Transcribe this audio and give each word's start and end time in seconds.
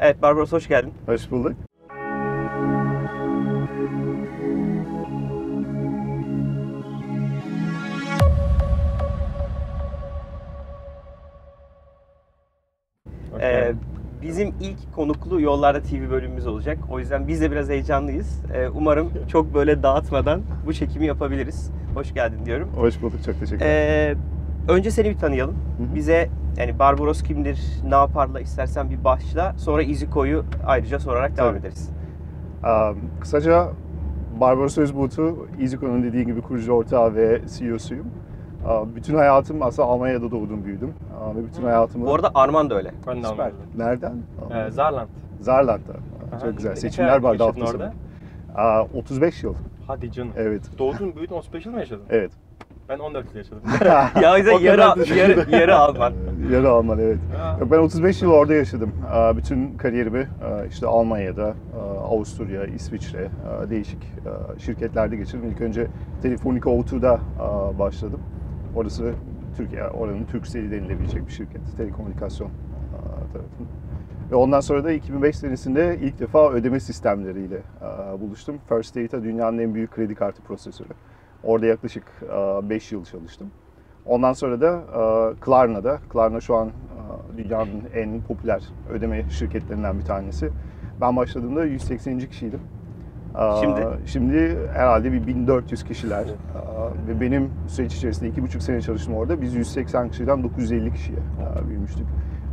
Evet 0.00 0.22
Barbaros 0.22 0.52
hoş 0.52 0.68
geldin. 0.68 0.94
Hoş 1.06 1.30
bulduk. 1.30 1.52
Ee, 13.40 13.72
bizim 14.22 14.54
ilk 14.60 14.94
konuklu 14.94 15.40
Yollarda 15.40 15.82
TV 15.82 16.10
bölümümüz 16.10 16.46
olacak. 16.46 16.78
O 16.90 16.98
yüzden 16.98 17.28
biz 17.28 17.40
de 17.40 17.50
biraz 17.50 17.68
heyecanlıyız. 17.68 18.42
Ee, 18.54 18.68
umarım 18.68 19.12
çok 19.28 19.54
böyle 19.54 19.82
dağıtmadan 19.82 20.42
bu 20.66 20.72
çekimi 20.72 21.06
yapabiliriz. 21.06 21.70
Hoş 21.94 22.14
geldin 22.14 22.46
diyorum. 22.46 22.68
Hoş 22.76 23.02
bulduk. 23.02 23.24
Çok 23.26 23.40
teşekkür 23.40 23.56
ederim. 23.64 23.70
Ee, 23.70 24.14
önce 24.68 24.90
seni 24.90 25.10
bir 25.10 25.18
tanıyalım. 25.18 25.54
hı. 25.54 25.94
Bize 25.94 26.28
yani 26.56 26.78
Barbaros 26.78 27.22
kimdir, 27.22 27.60
ne 27.88 27.94
yaparla 27.94 28.40
istersen 28.40 28.90
bir 28.90 29.04
başla. 29.04 29.54
Sonra 29.56 29.82
Iziko'yu 29.82 30.44
ayrıca 30.66 30.98
sorarak 30.98 31.36
devam 31.36 31.48
Tabii. 31.48 31.58
ederiz. 31.60 31.90
Um, 32.64 32.98
kısaca 33.20 33.68
Barbaros 34.40 34.78
Özbulut'u 34.78 35.46
EasyCo'nun 35.60 36.02
dediği 36.02 36.26
gibi 36.26 36.40
kurucu 36.40 36.72
ortağı 36.72 37.14
ve 37.14 37.40
CEO'suyum. 37.58 38.06
Bütün 38.96 39.14
hayatım 39.14 39.62
aslında 39.62 39.88
Almanya'da 39.88 40.30
doğdum, 40.30 40.64
büyüdüm. 40.64 40.94
Ve 41.36 41.46
bütün 41.46 41.62
hayatımı... 41.62 42.06
Bu 42.06 42.14
arada 42.14 42.30
Arman 42.34 42.70
da 42.70 42.74
öyle. 42.74 42.90
Ben 43.06 43.22
de 43.22 43.26
Süper. 43.26 43.52
Nereden? 43.76 44.12
Ee, 44.50 44.70
Zarland. 44.70 45.08
Zarland'da. 45.40 45.92
Aha. 46.32 46.40
Çok 46.40 46.56
güzel. 46.56 46.74
Seçimler 46.76 47.22
vardı 47.22 47.42
hafta 47.42 47.66
sonu. 47.66 47.82
orada? 48.56 48.84
Uh, 48.92 48.96
35 48.96 49.42
yıl. 49.42 49.54
Hadi 49.86 50.12
canım. 50.12 50.32
Evet. 50.36 50.62
Doğdun 50.78 51.16
büyüdün 51.16 51.34
35 51.34 51.66
yıl 51.66 51.72
mı 51.72 51.78
yaşadın? 51.78 52.02
Evet. 52.10 52.32
Ben 52.92 52.98
14 52.98 53.26
yıl 53.30 53.36
yaşadım. 53.36 53.62
Ya 54.22 54.34
o 54.34 54.36
yüzden 54.36 54.58
yarı, 54.58 55.14
yarı, 55.14 55.50
yarı 55.50 55.76
Alman. 55.76 56.12
Yarı 56.52 56.70
Alman 56.70 56.98
evet. 56.98 57.18
Yok, 57.60 57.70
ben 57.70 57.78
35 57.78 58.22
yıl 58.22 58.30
orada 58.30 58.54
yaşadım. 58.54 58.92
Bütün 59.36 59.76
kariyerimi 59.76 60.28
işte 60.68 60.86
Almanya'da, 60.86 61.54
Avusturya, 62.04 62.64
İsviçre, 62.64 63.28
değişik 63.70 63.98
şirketlerde 64.58 65.16
geçirdim. 65.16 65.50
İlk 65.50 65.60
önce 65.60 65.86
Telefonica 66.22 66.70
O2'da 66.70 67.20
aa, 67.40 67.78
başladım. 67.78 68.20
Orası 68.76 69.12
Türkiye, 69.56 69.84
oranın 69.84 70.24
Turkcell 70.24 70.70
denilebilecek 70.70 71.26
bir 71.26 71.32
şirket. 71.32 71.76
Telekomünikasyon 71.76 72.48
aa, 72.48 73.32
tarafında. 73.32 73.68
Ve 74.30 74.34
ondan 74.34 74.60
sonra 74.60 74.84
da 74.84 74.92
2005 74.92 75.36
senesinde 75.36 75.98
ilk 76.02 76.18
defa 76.20 76.50
ödeme 76.50 76.80
sistemleriyle 76.80 77.58
buluştum. 78.20 78.58
First 78.68 78.96
Data 78.96 79.24
dünyanın 79.24 79.58
en 79.58 79.74
büyük 79.74 79.90
kredi 79.90 80.14
kartı 80.14 80.42
prosesörü. 80.42 80.88
Orada 81.44 81.66
yaklaşık 81.66 82.04
5 82.62 82.92
yıl 82.92 83.04
çalıştım. 83.04 83.50
Ondan 84.06 84.32
sonra 84.32 84.60
da 84.60 84.72
e, 84.74 85.40
Klarna'da, 85.40 85.98
Klarna 86.12 86.40
şu 86.40 86.56
an 86.56 86.68
e, 86.68 87.38
dünyanın 87.38 87.82
en 87.94 88.22
popüler 88.22 88.62
ödeme 88.90 89.30
şirketlerinden 89.30 89.98
bir 89.98 90.04
tanesi. 90.04 90.50
Ben 91.00 91.16
başladığımda 91.16 91.64
180. 91.64 92.18
kişiydim. 92.18 92.60
E, 93.38 93.60
Şimdi? 93.60 93.86
Şimdi 94.06 94.58
herhalde 94.74 95.12
bir 95.12 95.26
1400 95.26 95.84
kişiler. 95.84 96.24
E, 96.24 97.08
ve 97.08 97.20
benim 97.20 97.50
süreç 97.66 97.94
içerisinde 97.94 98.28
iki 98.28 98.42
buçuk 98.42 98.62
sene 98.62 98.80
çalıştım 98.80 99.14
orada. 99.14 99.40
Biz 99.40 99.54
180 99.54 100.08
kişiden 100.08 100.42
950 100.42 100.92
kişiye 100.92 101.18
e, 101.18 101.68
büyümüştük. 101.68 102.06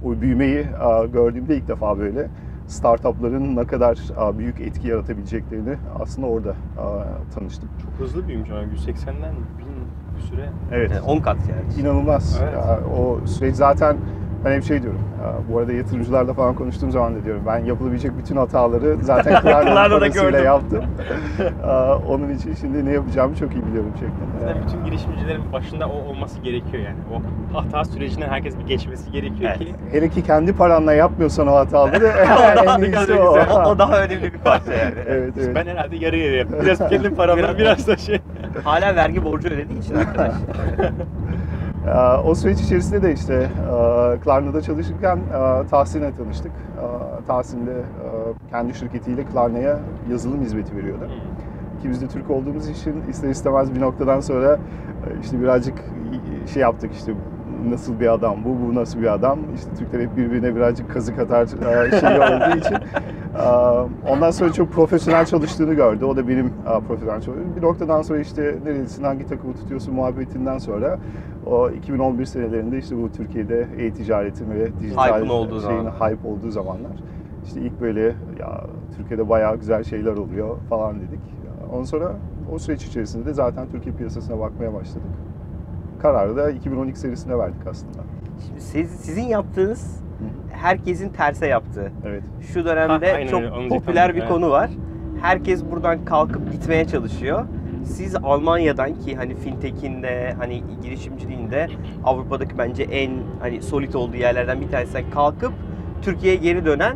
O 0.06 0.22
büyümeyi 0.22 0.58
e, 0.60 1.08
gördüğümde 1.14 1.58
ilk 1.58 1.68
defa 1.68 2.00
böyle 2.00 2.30
startupların 2.70 3.56
ne 3.56 3.68
kadar 3.68 3.98
büyük 4.38 4.62
etki 4.62 4.88
yaratabileceklerini 4.88 5.76
aslında 6.00 6.28
orada 6.28 6.56
tanıştım. 7.36 7.70
Çok 7.82 8.08
hızlı 8.08 8.28
büyümüş 8.28 8.50
ama 8.50 8.62
180'den 8.62 9.34
1000 9.34 9.66
bir 10.18 10.22
süre. 10.22 10.50
Evet. 10.72 10.92
Yani 10.92 11.02
10 11.02 11.20
kat 11.20 11.38
yani. 11.38 11.82
İnanılmaz. 11.82 12.40
Evet. 12.44 12.54
Ya, 12.54 12.80
o 12.98 13.28
süreç 13.28 13.56
zaten 13.56 13.98
ben 14.46 14.56
hep 14.56 14.64
şey 14.64 14.82
diyorum. 14.84 15.00
bu 15.52 15.60
arada 15.60 15.74
yatırımcılarla 15.74 16.34
falan 16.34 16.56
konuştuğum 16.56 16.92
zaman 16.92 17.16
da 17.16 17.24
diyorum. 17.26 17.42
Ben 17.48 17.58
yapılabilecek 17.58 18.18
bütün 18.18 18.36
hataları 18.36 18.98
zaten 19.02 19.42
Klarna'nın 19.42 19.76
da 19.96 20.00
parasıyla 20.00 20.30
gördüm. 20.30 20.46
yaptım. 20.46 20.84
Onun 22.10 22.30
için 22.30 22.54
şimdi 22.54 22.86
ne 22.86 22.92
yapacağımı 22.92 23.36
çok 23.36 23.52
iyi 23.54 23.66
biliyorum 23.66 23.92
şeklinde. 23.94 24.40
Zaten 24.42 24.64
bütün 24.68 24.86
girişimcilerin 24.86 25.54
başında 25.54 25.88
o 25.88 26.10
olması 26.10 26.40
gerekiyor 26.40 26.84
yani. 26.84 26.98
O 27.14 27.22
hata 27.58 27.86
sürecinden 27.86 28.30
herkes 28.30 28.60
bir 28.60 28.68
geçmesi 28.68 29.12
gerekiyor 29.12 29.52
Evet. 29.58 29.60
ki. 29.60 29.76
Hele 29.92 30.10
ki 30.10 30.24
kendi 30.24 30.54
paranla 30.54 30.94
yapmıyorsan 30.94 31.48
o 31.48 31.56
hataları 31.56 32.08
en 32.78 32.82
iyisi 32.82 33.14
o. 33.14 33.38
o, 33.54 33.70
o 33.70 33.80
daha 33.80 34.02
önemli 34.02 34.34
bir 34.34 34.38
parça 34.40 34.74
yani. 34.74 34.94
evet, 35.08 35.34
evet. 35.40 35.56
Ben 35.56 35.66
herhalde 35.68 35.96
yarı 35.96 36.18
yarı 36.18 36.36
yaptım. 36.36 36.60
Biraz 36.64 36.90
kendi 36.90 37.10
paramla 37.16 37.58
biraz 37.58 37.88
da 37.88 37.98
şey. 37.98 38.20
Hala 38.64 38.96
vergi 38.96 39.24
borcu 39.24 39.48
ödediği 39.48 39.80
için 39.80 39.96
arkadaş. 39.96 40.34
Ee, 41.90 42.18
O 42.26 42.36
süreç 42.36 42.62
içerisinde 42.62 43.02
de 43.02 43.14
işte 43.14 43.34
e, 43.34 44.20
Klarna'da 44.20 44.62
çalışırken 44.62 45.18
e, 45.18 45.68
Tahsin'le 45.68 46.12
tanıştık. 46.18 46.52
E, 46.52 47.26
Tahsin 47.28 47.68
de 47.68 47.74
kendi 48.50 48.74
şirketiyle 48.74 49.24
Klarna'ya 49.24 49.80
yazılım 50.12 50.42
hizmeti 50.42 50.76
veriyordu. 50.78 51.10
İkimiz 51.80 52.02
de 52.02 52.08
Türk 52.08 52.30
olduğumuz 52.30 52.70
için 52.70 53.04
ister 53.10 53.30
istemez 53.30 53.76
bir 53.76 53.82
noktadan 53.82 54.20
sonra 54.20 54.60
işte 55.22 55.42
birazcık 55.42 55.84
şey 56.54 56.62
yaptık 56.62 56.92
işte 56.94 57.14
nasıl 57.70 58.00
bir 58.00 58.14
adam 58.14 58.38
bu, 58.46 58.68
bu 58.68 58.76
nasıl 58.76 59.02
bir 59.02 59.14
adam. 59.14 59.40
İşte 59.56 59.70
Türkler 59.80 60.00
hep 60.00 60.18
birbirine 60.18 60.56
birazcık 60.56 60.94
kazık 60.94 61.20
atar 61.20 61.48
şey 61.48 61.58
olduğu 62.20 62.58
için. 62.58 62.78
Ondan 64.10 64.32
sonra 64.32 64.54
çok 64.54 64.72
profesyonel 64.72 65.26
çalıştığını 65.26 65.74
gördü. 65.74 66.06
O 66.06 66.18
da 66.18 66.28
benim 66.28 66.54
profesyonel 66.88 67.22
çalıştığım. 67.22 67.56
Bir 67.56 67.62
noktadan 67.62 68.02
sonra 68.02 68.20
işte 68.20 68.56
nerelisin, 68.66 69.04
hangi 69.04 69.28
takımı 69.28 69.54
tutuyorsun 69.54 69.94
muhabbetinden 69.94 70.58
sonra 70.58 70.98
o 71.52 71.70
2011 71.70 72.26
senelerinde 72.26 72.78
işte 72.78 72.98
bu 72.98 73.12
Türkiye'de 73.12 73.68
e-ticaretin 73.78 74.52
ve 74.52 74.80
dijital 74.80 75.08
Hype'ın 75.08 75.30
olduğu 75.30 75.62
şeyin 75.62 75.84
zaman. 75.84 76.10
hype 76.10 76.28
olduğu 76.28 76.52
zamanlar. 76.52 76.92
İşte 77.46 77.62
ilk 77.62 77.82
böyle 77.82 78.02
ya 78.40 78.64
Türkiye'de 78.98 79.30
bayağı 79.30 79.58
güzel 79.58 79.84
şeyler 79.84 80.12
oluyor 80.12 80.58
falan 80.70 80.96
dedik. 80.96 81.20
Ondan 81.74 81.84
sonra 81.84 82.12
o 82.54 82.60
süreç 82.60 82.86
içerisinde 82.86 83.26
de 83.26 83.34
zaten 83.34 83.68
Türkiye 83.72 83.96
piyasasına 83.96 84.40
bakmaya 84.40 84.74
başladık. 84.74 85.08
Kararı 86.02 86.38
da 86.38 86.52
2012 86.52 87.00
serisinde 87.00 87.38
verdik 87.38 87.68
aslında. 87.70 87.98
Şimdi 88.48 88.62
siz, 88.62 88.90
sizin 88.92 89.24
yaptığınız 89.24 90.02
herkesin 90.52 91.10
terse 91.10 91.48
yaptığı. 91.48 91.92
Evet. 92.06 92.24
Şu 92.42 92.66
dönemde 92.66 93.10
Ha, 93.12 93.16
aynen 93.16 93.28
çok 93.28 93.42
öyle, 93.42 93.68
popüler 93.70 94.16
bir 94.16 94.20
Evet. 94.20 94.30
konu 94.30 94.50
var. 94.50 94.70
Herkes 95.22 95.66
buradan 95.72 96.06
kalkıp 96.06 96.52
gitmeye 96.52 96.86
çalışıyor. 96.86 97.46
Siz 97.90 98.16
Almanya'dan 98.16 98.94
ki 98.96 99.16
hani 99.16 99.36
fintech'in 99.36 100.04
de 100.04 100.36
hani 100.40 100.64
girişimciliğin 100.84 101.52
de 101.52 101.68
Avrupa'daki 102.04 102.58
bence 102.58 102.84
en 102.84 103.12
hani 103.42 103.62
solid 103.62 103.94
olduğu 103.94 104.18
yerlerden 104.18 104.62
bir 104.62 104.70
tanesinden 104.70 105.10
kalkıp 105.10 105.52
Türkiye'ye 106.02 106.40
geri 106.40 106.66
dönen 106.66 106.96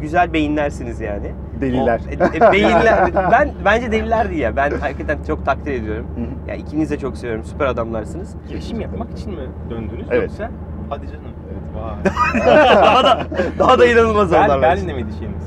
güzel 0.00 0.32
beyinlersiniz 0.32 1.00
yani. 1.00 1.32
Deliler. 1.60 2.00
O- 2.20 2.24
e, 2.44 2.48
e, 2.48 2.52
beyinler. 2.52 3.10
ben 3.32 3.50
bence 3.64 3.92
deliler 3.92 4.26
ya. 4.30 4.56
Ben 4.56 4.70
hakikaten 4.70 5.18
çok 5.26 5.44
takdir 5.44 5.72
ediyorum. 5.72 6.06
Ya 6.48 6.54
ikinizi 6.54 6.94
de 6.94 6.98
çok 6.98 7.16
seviyorum. 7.16 7.44
Süper 7.44 7.66
adamlarsınız. 7.66 8.34
Girişim 8.48 8.80
yapmak 8.80 9.10
için 9.12 9.32
mi 9.32 9.40
döndünüz 9.70 10.06
Evet. 10.10 10.22
yoksa? 10.30 10.50
Hadi 10.88 11.06
canım. 11.06 11.20
Evet. 11.50 11.84
Vay. 11.84 12.44
daha 12.76 13.04
da 13.04 13.26
daha 13.58 13.78
da 13.78 13.86
inanılmaz 13.86 14.32
Ber- 14.32 14.36
adamlar. 14.44 14.62
Berlin'de 14.62 14.92
miydi 14.92 15.08
şeyiniz? 15.18 15.44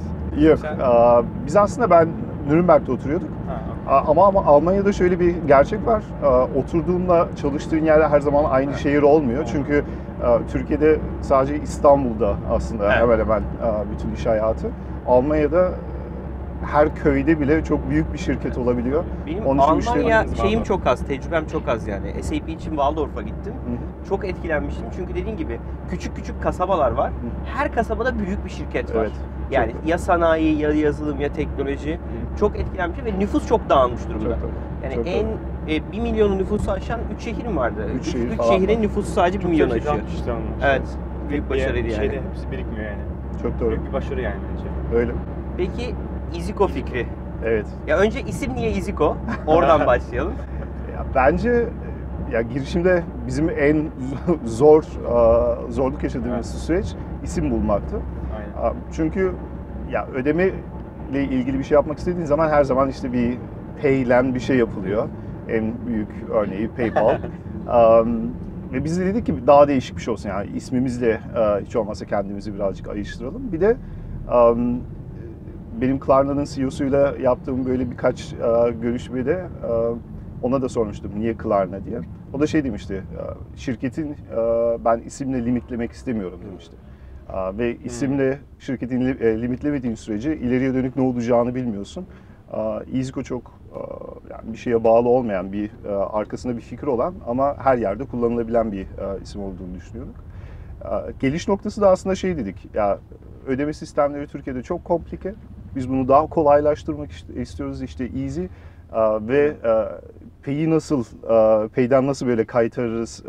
Yok. 0.49 0.59
Sen- 0.59 0.77
aa, 0.81 1.23
Biz 1.45 1.55
aslında 1.55 1.89
ben 1.89 2.07
Nürnberg'de 2.49 2.91
oturuyorduk. 2.91 3.29
Ha, 3.47 3.61
Ama, 3.89 4.27
ama 4.27 4.45
Almanya'da 4.45 4.91
şöyle 4.93 5.19
bir 5.19 5.35
gerçek 5.47 5.87
var. 5.87 6.03
Oturduğunla 6.55 7.27
çalıştığın 7.41 7.85
yerde 7.85 8.07
her 8.07 8.19
zaman 8.19 8.43
aynı 8.51 8.69
Evet. 8.69 8.79
şehir 8.79 9.01
olmuyor. 9.01 9.43
Çünkü 9.51 9.83
Türkiye'de 10.51 10.99
sadece 11.21 11.59
İstanbul'da 11.61 12.35
aslında 12.51 12.85
Evet. 12.85 13.01
hemen 13.01 13.19
hemen 13.19 13.43
bütün 13.93 14.15
iş 14.15 14.25
hayatı. 14.25 14.67
Almanya'da 15.07 15.69
her 16.65 16.95
köyde 16.95 17.39
bile 17.39 17.63
çok 17.63 17.89
büyük 17.89 18.13
bir 18.13 18.17
şirket 18.17 18.57
olabiliyor. 18.57 19.03
Benim 19.27 19.45
Onun 19.45 19.79
için 19.79 19.91
Almanya 19.91 20.25
şeyim 20.41 20.59
var. 20.59 20.65
çok 20.65 20.87
az, 20.87 21.05
tecrübem 21.07 21.47
çok 21.47 21.67
az 21.67 21.87
yani. 21.87 22.23
SAP 22.23 22.49
için 22.49 22.69
Waldorf'a 22.69 23.21
gittim. 23.21 23.53
Hı 23.65 23.71
hı. 23.71 24.09
Çok 24.09 24.25
etkilenmiştim 24.25 24.85
çünkü 24.95 25.15
dediğin 25.15 25.37
gibi 25.37 25.59
küçük 25.89 26.15
küçük 26.15 26.43
kasabalar 26.43 26.91
var. 26.91 27.11
Her 27.55 27.71
kasabada 27.71 28.19
büyük 28.19 28.45
bir 28.45 28.49
şirket 28.49 28.95
var. 28.95 29.01
Evet. 29.01 29.11
Yani 29.51 29.71
Çok- 29.71 29.87
ya 29.87 29.97
sanayi 29.97 30.59
ya 30.59 30.71
yazılım 30.71 31.19
ya 31.21 31.33
teknoloji 31.33 31.99
çok 32.39 32.59
etkilenmiştim 32.59 33.05
ve 33.05 33.19
nüfus 33.19 33.47
çok 33.47 33.69
dağılmış 33.69 34.01
durumda. 34.09 34.35
Çok. 34.35 34.49
Yani 34.83 34.95
Çok 34.95 35.07
en 35.07 35.25
e, 35.75 35.91
1 35.91 35.99
milyonu 35.99 36.37
nüfusu 36.37 36.71
aşan 36.71 36.99
3 37.15 37.21
şehrim 37.23 37.57
vardı. 37.57 37.85
Üç 37.99 38.07
3 38.07 38.11
şehir 38.13 38.37
falan 38.37 38.51
şehrin 38.57 38.75
var. 38.77 38.81
nüfusu 38.81 39.11
sadece 39.11 39.37
1 39.39 39.43
Çok 39.43 39.51
milyon 39.51 39.69
aşıyor. 39.69 39.95
işte. 40.15 40.31
Evet. 40.63 40.81
Büyük 41.29 41.49
başarıydı 41.49 41.87
bir 41.87 41.91
yani. 41.91 42.01
Şeyde 42.01 42.21
hepsi 42.29 42.51
birikmiyor 42.51 42.85
yani. 42.85 43.01
Çok 43.41 43.59
doğru. 43.59 43.69
Büyük 43.69 43.87
bir 43.87 43.93
başarı 43.93 44.21
yani 44.21 44.35
bence. 44.53 44.97
Öyle. 44.99 45.11
Peki 45.57 45.95
Iziko 46.35 46.67
fikri. 46.67 47.07
Evet. 47.45 47.65
Ya 47.87 47.97
önce 47.97 48.21
isim 48.21 48.53
niye 48.55 48.71
Iziko? 48.71 49.17
Oradan 49.47 49.85
başlayalım. 49.87 50.33
Ya 50.93 51.05
bence 51.15 51.65
ya 52.31 52.41
girişimde 52.41 53.03
bizim 53.27 53.49
en 53.49 53.89
zor 54.45 54.83
aa, 55.11 55.55
zorluk 55.69 56.03
yaşadığımız 56.03 56.33
Evet. 56.35 56.45
süreç 56.45 56.95
isim 57.23 57.51
bulmaktı. 57.51 57.95
Aynen. 58.37 58.75
Çünkü 58.91 59.33
ya 59.91 60.07
ödeme 60.07 60.49
ile 61.11 61.23
ilgili 61.23 61.59
bir 61.59 61.63
şey 61.63 61.75
yapmak 61.75 61.97
istediğin 61.97 62.25
zaman 62.25 62.49
her 62.49 62.63
zaman 62.63 62.89
işte 62.89 63.13
bir 63.13 63.37
paylen 63.81 64.35
bir 64.35 64.39
şey 64.39 64.57
yapılıyor. 64.57 65.07
En 65.49 65.73
büyük 65.87 66.09
örneği 66.33 66.67
PayPal. 66.69 67.17
Am, 67.69 68.07
ve 68.73 68.83
biz 68.83 68.99
de 68.99 69.05
dedik 69.05 69.25
ki 69.25 69.35
daha 69.47 69.67
değişik 69.67 69.97
bir 69.97 70.01
şey 70.01 70.11
olsun 70.11 70.29
yani 70.29 70.49
ismimizle 70.49 71.09
e, 71.11 71.65
hiç 71.65 71.75
olmazsa 71.75 72.05
kendimizi 72.05 72.53
birazcık 72.55 72.87
ayıştıralım. 72.89 73.51
Bir 73.51 73.61
de 73.61 73.77
um, 74.33 74.81
benim 75.81 75.99
Klarna'nın 75.99 76.45
CEO'suyla 76.45 77.15
yaptığım 77.21 77.65
böyle 77.65 77.91
birkaç 77.91 78.33
e, 78.33 78.71
görüşmede 78.81 79.31
e, 79.31 79.69
ona 80.41 80.61
da 80.61 80.69
sormuştum 80.69 81.11
niye 81.15 81.37
Klarna 81.37 81.85
diye. 81.85 81.99
O 82.33 82.39
da 82.39 82.47
şey 82.47 82.63
demişti, 82.63 82.93
e, 82.93 83.21
şirketin 83.57 84.11
e, 84.11 84.37
ben 84.85 84.99
isimle 84.99 85.45
limitlemek 85.45 85.91
istemiyorum 85.91 86.39
demişti. 86.51 86.75
E, 87.33 87.57
ve 87.57 87.77
isimle 87.77 88.39
şirketin 88.59 89.01
li- 89.01 89.41
limitlemediğin 89.41 89.95
sürece 89.95 90.37
ileriye 90.37 90.73
dönük 90.73 90.95
ne 90.95 91.01
olacağını 91.01 91.55
bilmiyorsun. 91.55 92.05
EasyCo 92.93 93.23
çok 93.23 93.59
yani 94.29 94.53
bir 94.53 94.57
şeye 94.57 94.83
bağlı 94.83 95.09
olmayan, 95.09 95.53
bir 95.53 95.71
arkasında 96.13 96.57
bir 96.57 96.61
fikir 96.61 96.87
olan 96.87 97.13
ama 97.27 97.55
her 97.57 97.77
yerde 97.77 98.03
kullanılabilen 98.03 98.71
bir 98.71 98.87
isim 99.23 99.41
olduğunu 99.41 99.75
düşünüyorduk. 99.75 100.15
Geliş 101.19 101.47
noktası 101.47 101.81
da 101.81 101.89
aslında 101.89 102.15
şey 102.15 102.37
dedik, 102.37 102.67
ya 102.73 102.99
ödeme 103.47 103.73
sistemleri 103.73 104.27
Türkiye'de 104.27 104.63
çok 104.63 104.85
komplike. 104.85 105.33
Biz 105.75 105.89
bunu 105.89 106.07
daha 106.07 106.27
kolaylaştırmak 106.27 107.11
ist- 107.11 107.41
istiyoruz 107.41 107.81
işte 107.81 108.05
easy 108.05 108.45
ve 109.21 109.55
pay'i 110.45 110.69
nasıl, 110.69 111.03
pay'den 111.69 112.07
nasıl 112.07 112.27
böyle 112.27 112.45
kaytarırız 112.45 113.23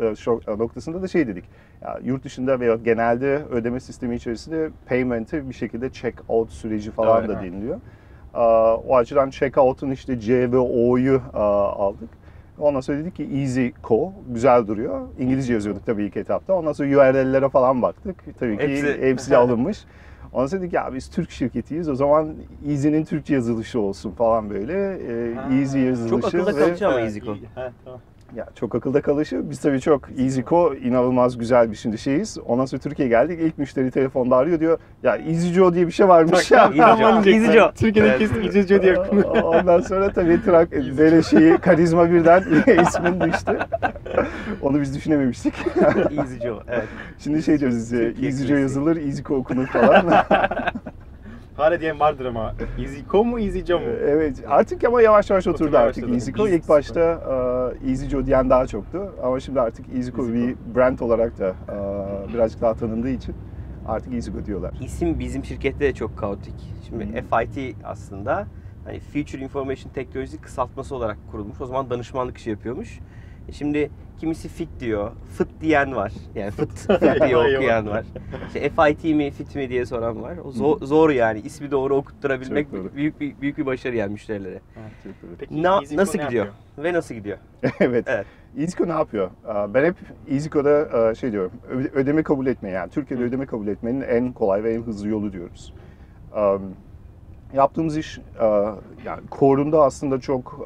noktasında 0.47 1.01
da 1.01 1.07
şey 1.07 1.27
dedik. 1.27 1.45
Ya, 1.81 1.99
yurt 2.03 2.23
dışında 2.23 2.59
veya 2.59 2.75
genelde 2.75 3.45
ödeme 3.51 3.79
sistemi 3.79 4.15
içerisinde 4.15 4.69
payment'e 4.85 5.49
bir 5.49 5.53
şekilde 5.53 5.89
check 5.89 6.21
out 6.27 6.51
süreci 6.51 6.91
falan 6.91 7.19
Evet, 7.19 7.29
da 7.29 7.33
evet. 7.33 7.43
deniliyor. 7.43 7.79
O 8.87 8.95
açıdan 8.97 9.29
check 9.29 9.57
out'un 9.57 9.91
işte 9.91 10.19
C 10.19 10.51
ve 10.51 10.57
O'yu 10.57 11.21
aldık. 11.33 12.09
Ondan 12.59 12.79
sonra 12.81 12.97
dedik 12.97 13.15
ki 13.15 13.29
Easy 13.33 13.67
Co. 13.83 14.13
güzel 14.27 14.67
duruyor. 14.67 15.01
İngilizce 15.19 15.53
yazıyorduk 15.53 15.85
tabii 15.85 16.03
ilk 16.03 16.17
etapta. 16.17 16.53
Ondan 16.53 16.71
sonra 16.71 16.89
URL'lere 16.89 17.49
falan 17.49 17.81
baktık. 17.81 18.23
Tabii 18.39 18.57
ki 18.57 18.63
Hepsi- 18.63 19.01
hepsi, 19.01 19.37
alınmış. 19.37 19.85
Ondan 20.33 20.47
sonra 20.47 20.61
dedik 20.61 20.73
ya 20.73 20.89
biz 20.93 21.09
Türk 21.09 21.31
şirketiyiz. 21.31 21.89
O 21.89 21.95
zaman 21.95 22.33
Easy'nin 22.69 23.05
Türkçe 23.05 23.33
yazılışı 23.33 23.79
olsun 23.79 24.11
falan 24.11 24.49
böyle. 24.49 24.73
Ee, 24.73 25.35
Ha. 25.35 25.47
Easy 25.59 25.79
yazılışı. 25.79 26.27
akılda 26.27 26.55
ve- 26.57 26.59
kalıcı 26.65 26.87
ama 26.87 26.99
EasyCo. 27.01 27.35
tamam. 27.85 27.99
Ya 28.35 28.47
çok 28.55 28.75
akılda 28.75 29.01
kalışı. 29.01 29.49
Biz 29.49 29.59
tabii 29.59 29.81
çok 29.81 30.09
EasyCo 30.19 30.73
inanılmaz 30.75 31.37
güzel 31.37 31.71
bir 31.71 31.75
şimdi 31.75 31.97
şeyiz. 31.97 32.37
Ondan 32.45 32.65
sonra 32.65 32.81
Türkiye'ye 32.81 33.09
geldik. 33.09 33.39
İlk 33.41 33.57
müşteri 33.57 33.91
telefonda 33.91 34.35
arıyor 34.35 34.59
diyor. 34.59 34.79
Ya 35.03 35.15
EasyJo 35.15 35.73
diye 35.73 35.87
bir 35.87 35.91
şey 35.91 36.07
varmış 36.07 36.51
ya. 36.51 36.71
EasyJo. 37.25 37.71
Türkiye'de 37.75 38.17
kesin 38.17 38.35
İngilizce 38.35 38.81
diye 38.81 38.97
Ondan 39.43 39.81
sonra 39.81 40.11
tabii 40.13 40.41
trak 40.45 40.71
böyle 40.97 41.23
şeyi 41.23 41.57
karizma 41.57 42.11
birden 42.11 42.41
ismin 42.81 43.21
düştü. 43.21 43.59
Onu 44.61 44.81
biz 44.81 44.95
düşünememiştik. 44.95 45.53
Easy 46.17 46.39
Joe. 46.43 46.59
Evet. 46.67 46.87
Şimdi 47.19 47.43
şey 47.43 47.59
diyoruz 47.59 47.93
EasyJo 47.93 48.21
klasiği. 48.21 48.59
yazılır, 48.59 48.95
EasyCo 48.97 49.35
okunur 49.35 49.65
falan. 49.67 50.05
Hala 51.57 51.79
diyen 51.81 51.99
vardır 51.99 52.25
ama. 52.25 52.55
EasyCo 52.79 53.23
mu 53.25 53.39
EasyJo 53.39 53.79
mu? 53.79 53.85
evet 53.85 54.43
artık 54.47 54.83
ama 54.83 55.01
yavaş 55.01 55.29
yavaş 55.29 55.47
oturdu 55.47 55.63
Oturmaya 55.63 55.85
artık. 55.87 56.09
EasyCo. 56.09 56.43
Easy 56.43 56.55
İlk 56.55 56.69
başta 56.69 56.99
e, 57.83 57.89
EasyJo 57.91 58.25
diyen 58.25 58.49
daha 58.49 58.67
çoktu. 58.67 59.13
Ama 59.23 59.39
şimdi 59.39 59.61
artık 59.61 59.85
EasyCo 59.95 60.21
EasyCo. 60.21 60.33
bir 60.33 60.55
brand 60.75 60.99
olarak 60.99 61.39
da 61.39 61.47
e, 61.49 62.33
birazcık 62.33 62.61
daha 62.61 62.73
tanındığı 62.73 63.09
için 63.09 63.35
artık 63.87 64.13
EasyCo 64.13 64.45
diyorlar. 64.45 64.73
İsim 64.81 65.19
bizim 65.19 65.45
şirkette 65.45 65.79
de 65.79 65.93
çok 65.93 66.17
kaotik. 66.17 66.55
Şimdi 66.87 67.05
Hı. 67.05 67.45
FIT 67.45 67.75
aslında 67.83 68.47
hani 68.85 68.99
Future 68.99 69.41
Information 69.41 69.93
Technology 69.93 70.37
kısaltması 70.37 70.95
olarak 70.95 71.17
kurulmuş. 71.31 71.61
O 71.61 71.65
zaman 71.65 71.89
danışmanlık 71.89 72.37
işi 72.37 72.49
yapıyormuş. 72.49 72.99
Şimdi 73.51 73.91
kimisi 74.19 74.49
FIT 74.49 74.69
diyor, 74.79 75.11
FIT 75.37 75.47
diyen 75.61 75.95
var. 75.95 76.13
Yani 76.35 76.51
FIT, 76.51 76.71
FIT 76.71 77.01
diye 77.21 77.37
okuyan 77.37 77.87
var. 77.87 78.05
İşte 78.47 78.69
FIT 78.69 79.03
mi, 79.03 79.31
FIT 79.31 79.55
mi 79.55 79.69
diye 79.69 79.85
soran 79.85 80.21
var. 80.23 80.37
O 80.45 80.51
zor, 80.51 80.81
zor 80.81 81.09
yani. 81.09 81.39
ismi 81.39 81.71
doğru 81.71 81.95
okutturabilmek 81.95 82.71
doğru. 82.71 82.95
büyük 82.95 83.19
bir 83.19 83.41
büyük 83.41 83.57
bir 83.57 83.65
başarı 83.65 83.95
yani 83.95 84.11
müşterilere. 84.11 84.59
Çok 85.03 85.13
doğru. 85.23 85.31
Peki 85.39 85.63
Na- 85.63 85.79
EasyCo 85.81 86.01
nasıl 86.01 86.13
gidiyor? 86.13 86.45
yapıyor? 86.45 86.53
Ve 86.77 86.93
nasıl 86.93 87.15
gidiyor? 87.15 87.37
evet. 87.79 88.05
Evet. 88.07 88.25
EasyCo 88.57 88.87
ne 88.87 88.91
yapıyor? 88.91 89.29
Ben 89.73 89.85
hep 89.85 89.95
EasyCo'da 90.29 91.15
şey 91.15 91.31
diyorum, 91.31 91.51
ödeme 91.93 92.23
kabul 92.23 92.47
etme 92.47 92.69
yani 92.69 92.89
Türkiye'de 92.89 93.23
Hı. 93.23 93.27
ödeme 93.27 93.45
kabul 93.45 93.67
etmenin 93.67 94.01
en 94.01 94.31
kolay 94.31 94.63
ve 94.63 94.73
en 94.73 94.81
hızlı 94.81 95.07
yolu 95.09 95.33
diyoruz. 95.33 95.73
Yaptığımız 97.53 97.97
iş 97.97 98.19
yani 99.05 99.21
core'unda 99.31 99.83
aslında 99.83 100.19
çok 100.19 100.59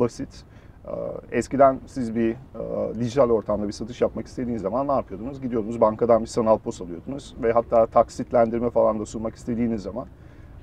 basit. 0.00 0.44
E, 0.88 1.36
Eskiden 1.38 1.80
siz 1.86 2.14
bir 2.14 2.30
e, 2.30 2.94
dijital 3.00 3.30
ortamda 3.30 3.66
bir 3.66 3.72
satış 3.72 4.00
yapmak 4.00 4.26
istediğiniz 4.26 4.62
zaman 4.62 4.88
ne 4.88 4.92
yapıyordunuz? 4.92 5.40
Gidiyordunuz 5.40 5.80
bankadan 5.80 6.22
bir 6.22 6.26
sanal 6.26 6.58
pos 6.58 6.82
alıyordunuz 6.82 7.34
ve 7.42 7.52
hatta 7.52 7.86
taksitlendirme 7.86 8.70
falan 8.70 9.00
da 9.00 9.06
sunmak 9.06 9.34
istediğiniz 9.34 9.82
zaman 9.82 10.06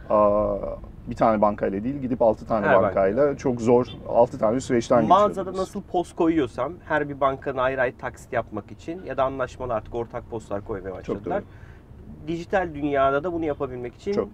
e, 0.09 0.15
bir 1.09 1.15
tane 1.15 1.41
bankayla 1.41 1.83
değil 1.83 1.95
gidip 1.95 2.21
6 2.21 2.45
tane 2.45 2.67
Her 2.67 2.83
bankayla 2.83 3.37
çok 3.37 3.61
zor 3.61 3.85
6 4.09 4.39
tane 4.39 4.59
süreçten 4.59 5.05
Mağazada 5.05 5.29
geçiyordunuz. 5.29 5.59
nasıl 5.59 5.81
post 5.81 6.15
koyuyorsam 6.15 6.73
her 6.85 7.09
bir 7.09 7.19
bankanın 7.19 7.57
ayrı 7.57 7.81
ayrı 7.81 7.97
taksit 7.97 8.33
yapmak 8.33 8.71
için 8.71 9.03
ya 9.05 9.17
da 9.17 9.23
anlaşmalı 9.23 9.73
artık 9.73 9.95
ortak 9.95 10.29
postlar 10.29 10.61
koymaya 10.61 10.95
başladılar. 10.95 11.43
Dijital 12.27 12.69
dünyada 12.73 13.23
da 13.23 13.33
bunu 13.33 13.45
yapabilmek 13.45 13.95
için 13.95 14.31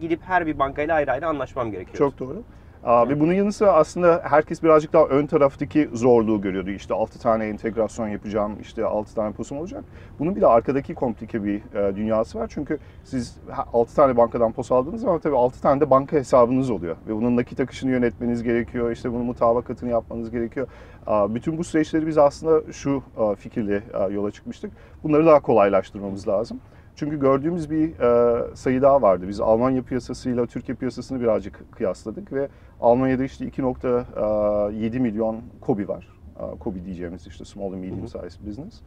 gidip 0.00 0.20
her 0.22 0.46
bir 0.46 0.58
bankayla 0.58 0.94
ayrı 0.94 1.12
ayrı 1.12 1.26
anlaşmam 1.26 1.70
gerekiyor. 1.70 1.98
Çok 1.98 2.18
doğru. 2.18 2.42
Ve 2.86 3.20
bunun 3.20 3.32
yanı 3.32 3.52
sıra 3.52 3.72
aslında 3.72 4.20
herkes 4.24 4.62
birazcık 4.62 4.92
daha 4.92 5.04
ön 5.04 5.26
taraftaki 5.26 5.90
zorluğu 5.92 6.40
görüyordu. 6.40 6.70
İşte 6.70 6.94
6 6.94 7.18
tane 7.18 7.46
entegrasyon 7.46 8.08
yapacağım, 8.08 8.56
işte 8.60 8.84
6 8.84 9.14
tane 9.14 9.32
posum 9.32 9.58
olacak. 9.58 9.84
Bunun 10.18 10.36
bir 10.36 10.40
de 10.40 10.46
arkadaki 10.46 10.94
komplike 10.94 11.44
bir 11.44 11.74
e, 11.74 11.96
dünyası 11.96 12.38
var. 12.38 12.50
Çünkü 12.54 12.78
siz 13.04 13.38
6 13.72 13.96
tane 13.96 14.16
bankadan 14.16 14.52
pos 14.52 14.72
aldığınız 14.72 15.00
zaman 15.00 15.18
tabii 15.18 15.36
6 15.36 15.62
tane 15.62 15.80
de 15.80 15.90
banka 15.90 16.16
hesabınız 16.16 16.70
oluyor. 16.70 16.96
Ve 17.08 17.14
bunun 17.16 17.36
nakit 17.36 17.60
akışını 17.60 17.90
yönetmeniz 17.90 18.42
gerekiyor, 18.42 18.90
işte 18.90 19.12
bunun 19.12 19.26
mutabakatını 19.26 19.90
yapmanız 19.90 20.30
gerekiyor. 20.30 20.66
Bütün 21.08 21.58
bu 21.58 21.64
süreçleri 21.64 22.06
biz 22.06 22.18
aslında 22.18 22.72
şu 22.72 23.02
fikirle 23.38 23.82
yola 24.10 24.30
çıkmıştık. 24.30 24.72
Bunları 25.02 25.26
daha 25.26 25.40
kolaylaştırmamız 25.40 26.28
lazım. 26.28 26.60
Çünkü 26.96 27.20
gördüğümüz 27.20 27.70
bir 27.70 28.00
e, 28.00 28.56
sayı 28.56 28.82
daha 28.82 29.02
vardı. 29.02 29.28
Biz 29.28 29.40
Almanya 29.40 29.82
piyasasıyla 29.82 30.46
Türkiye 30.46 30.76
piyasasını 30.76 31.20
birazcık 31.20 31.72
kıyasladık 31.72 32.32
ve 32.32 32.48
Almanya'da 32.80 33.24
işte 33.24 33.44
2.7 33.44 34.98
milyon 34.98 35.42
KOBİ 35.60 35.88
var. 35.88 36.08
E, 36.40 36.58
KOBİ 36.58 36.84
diyeceğimiz 36.84 37.26
işte 37.26 37.44
Small 37.44 37.72
and 37.72 37.74
Medium 37.74 38.08
Sized 38.08 38.46
Business. 38.46 38.80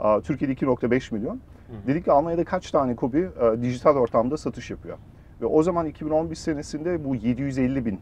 E, 0.00 0.20
Türkiye'de 0.20 0.54
2.5 0.54 1.14
milyon. 1.14 1.40
Dedik 1.86 2.04
ki 2.04 2.12
Almanya'da 2.12 2.44
kaç 2.44 2.70
tane 2.70 2.96
KOBİ 2.96 3.18
e, 3.40 3.62
dijital 3.62 3.96
ortamda 3.96 4.36
satış 4.36 4.70
yapıyor? 4.70 4.98
Ve 5.40 5.46
o 5.46 5.62
zaman 5.62 5.86
2011 5.86 6.34
senesinde 6.34 7.04
bu 7.04 7.14
750 7.14 7.86
bin 7.86 7.94
e, 7.94 7.98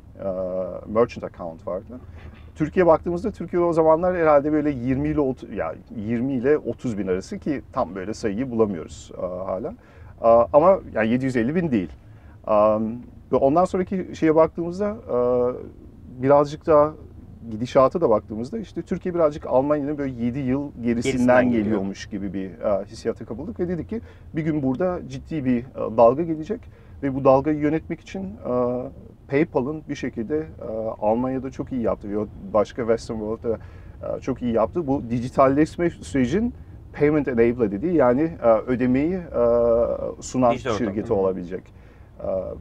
merchant 0.86 1.24
account 1.24 1.66
vardı. 1.66 2.00
Türkiye 2.54 2.86
baktığımızda 2.86 3.30
Türkiye'de 3.30 3.66
o 3.66 3.72
zamanlar 3.72 4.16
herhalde 4.16 4.52
böyle 4.52 4.70
20 4.70 5.08
ile 5.08 5.20
30, 5.20 5.52
ya 5.52 5.74
20 5.96 6.32
ile 6.32 6.58
30 6.58 6.98
bin 6.98 7.06
arası 7.06 7.38
ki 7.38 7.62
tam 7.72 7.94
böyle 7.94 8.14
sayıyı 8.14 8.50
bulamıyoruz 8.50 9.12
hala. 9.46 9.74
Ama 10.52 10.78
yani 10.94 11.08
750 11.08 11.54
bin 11.54 11.70
değil. 11.70 11.90
Ve 13.32 13.36
ondan 13.36 13.64
sonraki 13.64 14.06
şeye 14.14 14.34
baktığımızda 14.34 14.96
birazcık 16.22 16.66
daha 16.66 16.92
gidişata 17.50 18.00
da 18.00 18.10
baktığımızda 18.10 18.58
işte 18.58 18.82
Türkiye 18.82 19.14
birazcık 19.14 19.46
Almanya'nın 19.46 19.98
böyle 19.98 20.24
7 20.24 20.38
yıl 20.38 20.62
gerisinden, 20.82 20.92
Gerisinden 21.02 21.44
geliyor. 21.44 21.64
geliyormuş 21.64 22.06
gibi 22.06 22.32
bir 22.32 22.44
e, 22.50 22.84
hissiyata 22.84 23.24
kapıldık 23.24 23.60
ve 23.60 23.68
dedik 23.68 23.88
ki 23.88 24.00
bir 24.34 24.42
gün 24.42 24.62
burada 24.62 25.00
ciddi 25.08 25.44
bir 25.44 25.58
e, 25.58 25.64
dalga 25.96 26.22
gelecek 26.22 26.60
ve 27.02 27.14
bu 27.14 27.24
dalgayı 27.24 27.58
yönetmek 27.58 28.00
için 28.00 28.22
e, 28.22 28.52
PayPal'ın 29.32 29.82
bir 29.88 29.94
şekilde 29.94 30.38
e, 30.38 30.44
Almanya'da 31.00 31.50
çok 31.50 31.72
iyi 31.72 31.82
yaptı 31.82 32.08
başka 32.52 32.82
Western 32.82 33.18
World'da 33.18 33.58
e, 34.16 34.20
çok 34.20 34.42
iyi 34.42 34.52
yaptı. 34.52 34.86
Bu 34.86 35.02
dijitalleşme 35.10 35.90
sürecin 35.90 36.54
payment 36.92 37.28
enabler 37.28 37.72
dediği 37.72 37.94
yani 37.94 38.22
e, 38.42 38.48
ödemeyi 38.48 39.20
sunan 40.20 40.52
Dijital 40.52 40.70
ortam. 40.70 40.86
şirketi 40.86 41.08
hı. 41.08 41.14
olabilecek 41.14 41.82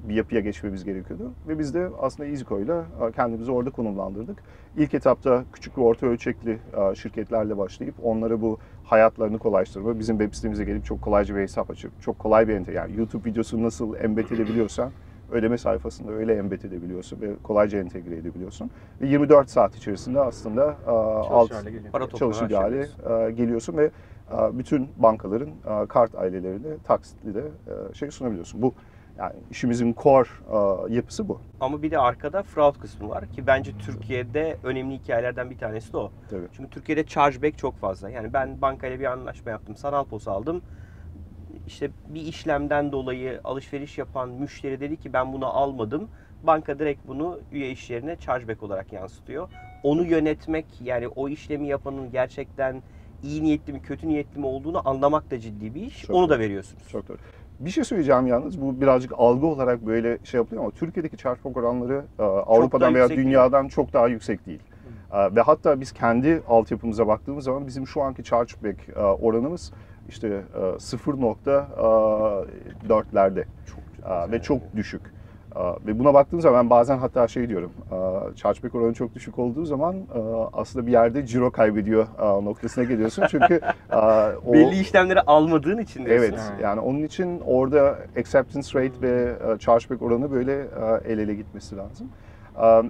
bir 0.10 0.16
yapıya 0.16 0.42
geçmemiz 0.42 0.84
gerekiyordu. 0.84 1.32
Ve 1.48 1.60
biz 1.60 1.74
de 1.74 1.90
aslında 2.00 2.30
EasyCo 2.30 2.60
ile 2.60 2.82
kendimizi 3.16 3.51
orada 3.51 3.70
konumlandırdık. 3.70 4.44
İlk 4.78 4.94
etapta 4.94 5.44
küçük 5.54 5.78
ve 5.78 5.82
orta 5.82 6.08
ölçekli 6.08 6.58
şirketlerle 6.96 7.58
başlayıp 7.58 7.96
onlara 8.04 8.42
bu 8.42 8.58
hayatlarını 8.84 9.40
kolaylaştırma, 9.40 10.00
bizim 10.00 10.18
web 10.18 10.34
sitemize 10.34 10.63
gelip 10.63 10.86
çok 10.86 11.01
kolayca 11.01 11.36
bir 11.36 11.42
hesap 11.42 11.72
açıp 11.72 12.01
çok 12.01 12.20
kolay 12.20 12.48
bir 12.48 12.54
ente 12.54 12.72
yani 12.72 12.98
YouTube 12.98 13.30
videosunu 13.30 13.63
nasıl 13.63 13.96
embed 13.96 14.30
edebiliyorsan 14.30 14.92
ödeme 15.32 15.58
sayfasında 15.58 16.12
öyle 16.12 16.36
embed 16.36 16.62
edebiliyorsun 16.62 17.22
ve 17.22 17.36
kolayca 17.44 17.80
entegre 17.80 18.16
edebiliyorsun. 18.16 18.72
Ve 19.02 19.08
24 19.08 19.50
saat 19.50 19.76
içerisinde 19.76 20.20
aslında 20.20 20.78
alt 20.86 21.52
aşaması. 21.52 23.28
e, 23.28 23.32
geliyorsun 23.32 23.78
ve 23.78 23.92
bütün 24.52 24.90
bankaların 24.96 25.50
kart 25.88 26.16
ailelerine 26.16 26.78
taksitli 26.84 27.36
de 27.36 27.44
şey 27.94 28.12
sunabiliyorsun. 28.12 28.62
Bu 28.62 28.74
Yani 29.18 29.34
işimizin 29.50 29.96
core 30.04 30.30
yapısı 30.94 31.28
bu. 31.28 31.40
Ama 31.60 31.82
bir 31.82 31.92
de 31.92 31.98
arkada 31.98 32.44
fraud 32.44 32.76
kısmı 32.80 33.10
var 33.10 33.26
ki 33.26 33.48
bence 33.48 33.78
Türkiye'de 33.78 34.58
önemli 34.64 34.96
hikayelerden 34.96 35.50
bir 35.50 35.58
tanesi 35.58 35.94
de 35.94 35.98
o. 35.98 36.12
Tabii. 36.30 36.48
Çünkü 36.54 36.70
Türkiye'de 36.70 37.04
chargeback 37.06 37.58
çok 37.58 37.78
fazla. 37.78 38.10
Yani 38.10 38.34
ben 38.34 38.62
bankayla 38.62 39.00
bir 39.00 39.06
anlaşma 39.06 39.52
yaptım. 39.52 39.76
Sanal 39.76 40.04
pos 40.06 40.28
aldım. 40.28 40.62
İşte 41.67 41.89
bir 42.08 42.22
işlemden 42.22 42.91
dolayı 42.91 43.41
alışveriş 43.43 43.98
yapan 43.98 44.29
müşteri 44.29 44.79
dedi 44.79 44.98
ki 44.98 45.13
ben 45.13 45.34
bunu 45.34 45.46
almadım. 45.58 46.10
Banka 46.43 46.79
direkt 46.79 47.08
bunu 47.08 47.39
üye 47.51 47.72
işlerine 47.72 48.15
chargeback 48.15 48.63
olarak 48.63 48.93
yansıtıyor. 48.93 49.48
Onu 49.84 50.05
yönetmek 50.05 50.65
yani 50.81 51.08
o 51.08 51.29
işlemi 51.29 51.67
yapanın 51.67 52.12
gerçekten 52.12 52.84
iyi 53.24 53.43
niyetli 53.43 53.74
mi 53.74 53.79
kötü 53.81 54.08
niyetli 54.08 54.39
mi 54.39 54.46
olduğunu 54.46 54.89
anlamak 54.89 55.31
da 55.31 55.39
ciddi 55.39 55.75
bir 55.75 55.81
iş. 55.81 56.01
Çok 56.01 56.15
Onu 56.15 56.29
da 56.29 56.34
doğru. 56.34 56.39
veriyorsunuz. 56.39 56.88
Çok 56.88 57.08
doğru. 57.08 57.17
Bir 57.60 57.70
şey 57.70 57.84
söyleyeceğim 57.84 58.27
yalnız 58.27 58.62
bu 58.62 58.81
birazcık 58.81 59.12
algı 59.17 59.46
olarak 59.46 59.86
böyle 59.86 60.17
şey 60.24 60.38
yapılıyor 60.38 60.63
ama 60.63 60.72
Türkiye'deki 60.72 61.17
chargeback 61.17 61.58
oranları 61.58 62.08
e, 62.20 62.24
Avrupa'dan 62.24 62.93
veya 62.96 63.03
yüksek 63.03 63.17
değil. 63.17 63.27
dünyadan 63.27 63.67
çok 63.67 63.93
daha 63.93 64.08
yüksek 64.08 64.46
değil. 64.46 64.60
E, 65.13 65.36
Ve 65.36 65.41
hatta 65.41 65.82
biz 65.82 65.91
kendi 65.91 66.41
altyapımıza 66.50 67.08
baktığımız 67.08 67.44
zaman 67.46 67.68
bizim 67.68 67.88
şu 67.88 68.01
anki 68.01 68.24
chargeback 68.24 68.89
e, 68.96 69.00
oranımız 69.01 69.72
işte 70.10 70.27
e, 70.56 70.60
0.4'lerde 70.60 73.44
E, 74.10 74.32
ve 74.32 74.41
çok 74.41 74.62
düşük. 74.75 75.01
E, 75.56 75.60
Ve 75.88 76.00
buna 76.00 76.13
baktığım 76.13 76.41
zaman 76.41 76.63
ben 76.63 76.70
bazen 76.70 76.98
hatta 76.98 77.27
şey 77.27 77.50
diyorum, 77.50 77.72
e, 77.91 77.96
chargeback 78.36 78.75
oranı 78.75 78.94
çok 78.94 79.15
düşük 79.15 79.39
olduğu 79.39 79.65
zaman 79.65 79.96
e, 79.96 80.00
aslında 80.53 80.88
bir 80.88 80.91
yerde 80.91 81.25
ciro 81.25 81.51
kaybediyor 81.51 82.08
e, 82.22 82.46
noktasına 82.46 82.84
geliyorsun. 82.84 83.24
Çünkü 83.30 83.62
e, 83.91 83.96
o... 84.46 84.53
Belli 84.53 84.80
işlemleri 84.80 85.22
almadığın 85.22 85.77
için 85.77 86.06
diyorsun. 86.06 86.25
Evet, 86.27 86.39
Ha. 86.39 86.53
yani 86.62 86.80
onun 86.80 87.03
için 87.03 87.41
orada 87.46 87.98
acceptance 88.20 88.80
rate 88.80 89.01
ve 89.01 89.34
e, 89.53 89.58
chargeback 89.58 90.01
oranı 90.01 90.32
böyle 90.32 90.53
e, 90.62 90.65
el 91.13 91.20
ele 91.20 91.36
gitmesi 91.36 91.77
lazım. 91.77 92.08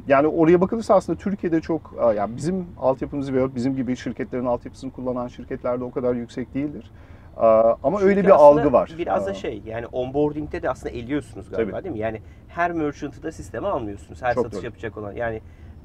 Yani 0.08 0.28
oraya 0.28 0.62
bakılırsa 0.62 0.96
aslında 0.96 1.20
Türkiye'de 1.20 1.62
çok, 1.62 1.96
yani 2.16 2.36
bizim 2.38 2.66
altyapımızı 2.80 3.34
veya 3.34 3.56
bizim 3.56 3.76
gibi 3.76 3.96
şirketlerin 3.96 4.46
altyapısını 4.46 4.92
kullanan 4.92 5.28
şirketlerde 5.28 5.84
o 5.84 5.92
kadar 5.92 6.16
yüksek 6.16 6.54
değildir. 6.54 6.92
Ama 7.38 8.00
Çünkü 8.00 8.06
öyle 8.06 8.24
bir 8.24 8.30
algı 8.30 8.74
var. 8.74 8.96
Biraz 8.98 9.28
da 9.28 9.34
şey 9.34 9.62
yani 9.66 9.86
onboarding'de 9.86 10.64
de 10.64 10.70
aslında 10.70 10.90
eliyorsunuz 10.90 11.50
galiba 11.50 11.72
Tabii. 11.72 11.84
değil 11.84 11.96
mi? 11.96 12.00
Yani 12.00 12.22
her 12.48 12.72
merchant'ı 12.72 13.24
da 13.24 13.32
sisteme 13.32 13.68
almıyorsunuz. 13.68 14.22
Her 14.22 14.34
Çok 14.34 14.44
satış 14.44 14.58
doğru. 14.58 14.66
yapacak 14.66 14.98
olan. 14.98 15.12
Yani 15.12 15.42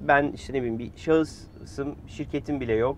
ben 0.09 0.33
işte 0.35 0.53
ne 0.53 0.59
bileyim 0.59 0.79
bir 0.79 0.91
şahısım, 0.97 1.95
şirketim 2.07 2.61
bile 2.61 2.73
yok. 2.73 2.97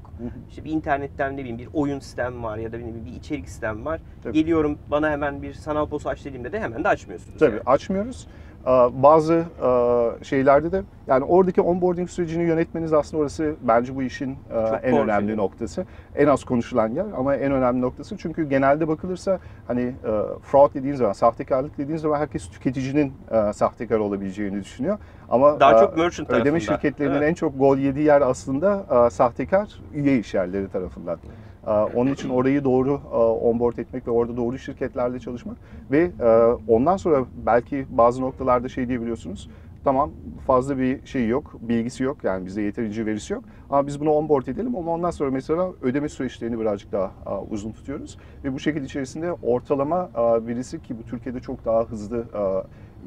İşte 0.51 0.65
bir 0.65 0.71
internetten 0.71 1.33
ne 1.33 1.39
bileyim 1.39 1.59
bir 1.59 1.69
oyun 1.75 1.99
sistem 1.99 2.45
var 2.45 2.59
ya 2.59 2.73
da 2.73 2.79
bileyim 2.79 3.05
bir 3.07 3.13
içerik 3.13 3.49
sistem 3.49 3.85
var. 3.87 4.01
Tabii. 4.23 4.33
Geliyorum 4.33 4.79
bana 4.91 5.11
hemen 5.11 5.43
bir 5.43 5.55
sanal 5.55 5.87
pos 5.87 6.07
aç 6.07 6.25
dediğimde 6.25 6.53
de 6.53 6.61
hemen 6.61 6.85
de 6.85 6.89
açmıyorsunuz. 6.89 7.39
Tabii 7.39 7.51
yani. 7.51 7.63
açmıyoruz. 7.67 8.29
Ee, 8.67 8.71
Bazı 9.03 9.35
e, 9.63 10.25
şeylerde 10.25 10.73
de 10.73 10.83
yani 11.07 11.25
oradaki 11.25 11.61
onboarding 11.61 12.09
sürecini 12.11 12.43
yönetmeniz 12.43 12.93
aslında 12.93 13.21
orası 13.23 13.55
bence 13.61 13.97
bu 13.97 14.03
işin 14.03 14.31
e, 14.31 14.59
en 14.83 14.91
core 14.91 15.03
önemli 15.03 15.27
şey. 15.27 15.37
noktası. 15.37 15.87
En 16.17 16.27
az 16.27 16.45
konuşulan 16.45 16.89
yer 16.89 17.07
ama 17.17 17.37
en 17.37 17.53
önemli 17.53 17.81
noktası. 17.81 18.17
Çünkü 18.17 18.49
genelde 18.49 18.89
bakılırsa 18.89 19.39
hani 19.67 19.81
e, 19.83 20.11
fraud 20.43 20.75
dediğin 20.75 20.95
zaman, 20.95 21.13
sahtekarlık 21.13 21.79
dediğin 21.79 21.99
zaman 21.99 22.19
herkes 22.19 22.51
tüketicinin 22.51 23.13
sahtekar 23.55 23.99
olabileceğini 23.99 24.61
düşünüyor. 24.61 24.99
Ama 25.31 25.61
Daha 25.61 25.79
çok 25.81 25.97
merchant 25.97 26.31
ödeme 26.31 26.45
tarafında. 26.45 26.61
şirketlerinin 26.61 27.15
Evet. 27.15 27.31
en 27.31 27.35
çok 27.35 27.59
gol 27.59 27.79
yediği 27.79 28.07
yer 28.07 28.21
aslında 28.21 28.85
sahtekar 29.11 29.69
üye 29.95 30.19
işyerleri 30.19 30.69
tarafından. 30.69 31.19
E, 31.69 31.71
Onun 31.71 32.13
için 32.13 32.29
orayı 32.29 32.65
doğru 32.65 33.01
e, 33.13 33.17
onboard 33.17 33.77
etmek 33.79 34.07
ve 34.07 34.11
orada 34.11 34.37
doğru 34.37 34.59
şirketlerle 34.59 35.19
çalışmak 35.21 35.57
ve 35.91 36.13
e, 36.21 36.29
ondan 36.69 36.97
sonra 36.97 37.25
belki 37.47 37.87
bazı 37.91 38.23
noktalarda 38.23 38.69
şey 38.69 38.89
diyebiliyorsunuz. 38.89 39.49
Tamam 39.85 40.11
fazla 40.47 40.79
bir 40.79 41.07
şey 41.07 41.29
yok, 41.29 41.55
bilgisi 41.61 42.03
yok 42.03 42.25
yani 42.25 42.47
bizde 42.47 42.63
yeterince 42.63 43.07
verisi 43.07 43.33
yok. 43.33 43.45
Ama 43.71 43.87
biz 43.87 44.01
bunu 44.01 44.11
onboard 44.11 44.47
edelim 44.47 44.77
ama 44.77 44.93
ondan 44.93 45.11
sonra 45.11 45.31
mesela 45.31 45.73
ödeme 45.83 46.09
süreçlerini 46.09 46.61
birazcık 46.61 46.93
daha 46.93 47.13
e, 47.27 47.31
uzun 47.51 47.73
tutuyoruz. 47.73 48.17
Ve 48.45 48.55
bu 48.55 48.59
şekilde 48.61 48.85
içerisinde 48.85 49.33
ortalama 49.33 50.11
birisi 50.47 50.83
ki 50.83 50.99
bu 50.99 51.03
Türkiye'de 51.05 51.41
çok 51.41 51.65
daha 51.65 51.85
hızlı 51.85 52.27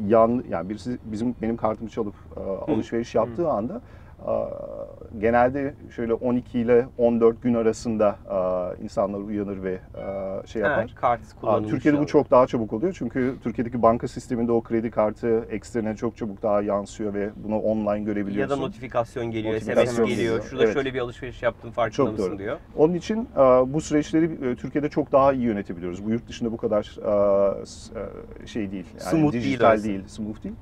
yan 0.08 0.44
yani 0.50 0.70
birisi 0.70 1.00
bizim 1.04 1.36
benim 1.42 1.58
kartımı 1.58 1.90
çalıp 1.90 2.16
alışveriş 2.68 3.16
yaptığı 3.16 3.50
anda 3.50 3.82
genelde 5.20 5.74
şöyle 5.96 6.14
12 6.14 6.60
ile 6.60 6.86
14 6.98 7.42
gün 7.42 7.54
arasında 7.54 8.16
insanlar 8.82 9.20
uyanır 9.20 9.64
ve 9.64 9.80
şey 10.46 10.62
yapar. 10.62 10.92
kart 10.96 11.22
Aa, 11.22 11.40
kullanılmış. 11.42 11.72
Türkiye'de 11.72 12.00
bu 12.00 12.08
çok 12.08 12.32
daha 12.32 12.48
çabuk 12.48 12.74
oluyor 12.74 12.94
çünkü 12.98 13.36
Türkiye'deki 13.44 13.82
banka 13.82 14.08
sisteminde 14.08 14.52
o 14.52 14.62
kredi 14.62 14.92
kartı 14.92 15.46
ekstrene 15.50 15.96
çok 15.96 16.18
çabuk 16.18 16.42
daha 16.44 16.62
yansıyor 16.62 17.14
ve 17.14 17.30
bunu 17.44 17.60
online 17.60 17.92
ya 17.92 17.98
görebiliyorsun. 17.98 18.58
da 18.58 18.62
notifikasyon 18.62 19.32
geliyor, 19.32 19.54
Notifikasyon 19.56 20.06
SMS 20.06 20.16
geliyor. 20.16 20.42
Şurada 20.50 20.64
Evet. 20.64 20.74
şöyle 20.74 20.94
bir 20.94 21.00
alışveriş 21.00 21.44
yaptım 21.44 21.72
farkında 21.72 21.96
Çok 21.96 22.12
mısın 22.12 22.30
doğru. 22.32 22.40
diyor. 22.40 22.58
Onun 22.78 22.94
için 22.94 23.28
bu 23.68 23.82
süreçleri 23.82 24.26
e, 24.52 24.56
Türkiye'de 24.56 24.90
çok 24.90 25.12
daha 25.12 25.34
iyi 25.34 25.44
yönetebiliyoruz. 25.44 26.06
Bu 26.06 26.10
yurt 26.10 26.28
dışında 26.28 26.52
bu 26.52 26.58
kadar 26.58 26.84
şey 28.46 28.72
değil. 28.72 28.86
Yani 28.94 29.02
Smooth 29.02 29.34
değil 29.34 29.44
dijital 29.44 29.68
orası. 29.72 29.84
değil, 29.84 30.04
smooth 30.08 30.44
değil. 30.44 30.56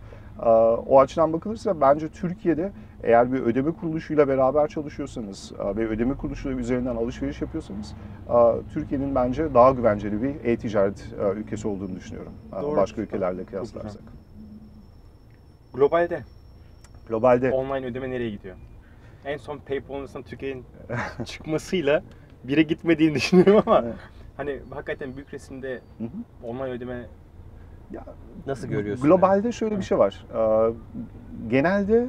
O 0.87 0.99
açıdan 0.99 1.33
bakılırsa 1.33 1.81
bence 1.81 2.07
Türkiye'de 2.09 2.71
eğer 3.03 3.33
bir 3.33 3.39
ödeme 3.41 3.71
kuruluşuyla 3.71 4.27
beraber 4.27 4.67
çalışıyorsanız 4.67 5.51
e, 5.59 5.75
ve 5.75 5.87
ödeme 5.87 6.13
kuruluşu 6.13 6.49
üzerinden 6.49 6.95
alışveriş 6.95 7.41
yapıyorsanız 7.41 7.95
e, 8.29 8.33
Türkiye'nin 8.73 9.15
bence 9.15 9.53
daha 9.53 9.71
güvenceli 9.71 10.21
bir 10.23 10.35
e-ticaret 10.43 11.13
e, 11.19 11.39
ülkesi 11.39 11.67
olduğunu 11.67 11.95
düşünüyorum. 11.95 12.33
Doğru. 12.61 12.77
Başka 12.77 13.01
ülkelerle 13.01 13.45
kıyaslarsak. 13.45 14.01
Globalde 15.73 16.23
Globalde 17.07 17.51
online 17.51 17.85
ödeme 17.85 18.09
nereye 18.09 18.29
gidiyor? 18.29 18.55
En 19.25 19.37
son 19.37 19.57
PayPal'ın 19.57 20.21
Türkiye'nin 20.21 20.65
çıkmasıyla 21.25 22.03
bire 22.43 22.61
gitmediğini 22.61 23.15
düşünüyorum 23.15 23.63
ama 23.65 23.81
Evet. 23.85 23.95
hani 24.37 24.59
hakikaten 24.69 25.15
büyük 25.15 25.33
resimde 25.33 25.81
Hı 25.97 26.03
hı. 26.03 26.47
online 26.47 26.69
ödeme 26.69 27.05
Ya, 27.91 28.05
Nasıl 28.47 28.67
görüyorsun? 28.67 29.07
Globalde 29.07 29.51
şöyle 29.51 29.77
bir 29.77 29.83
şey 29.83 29.97
var. 29.97 30.25
Genelde 31.47 32.07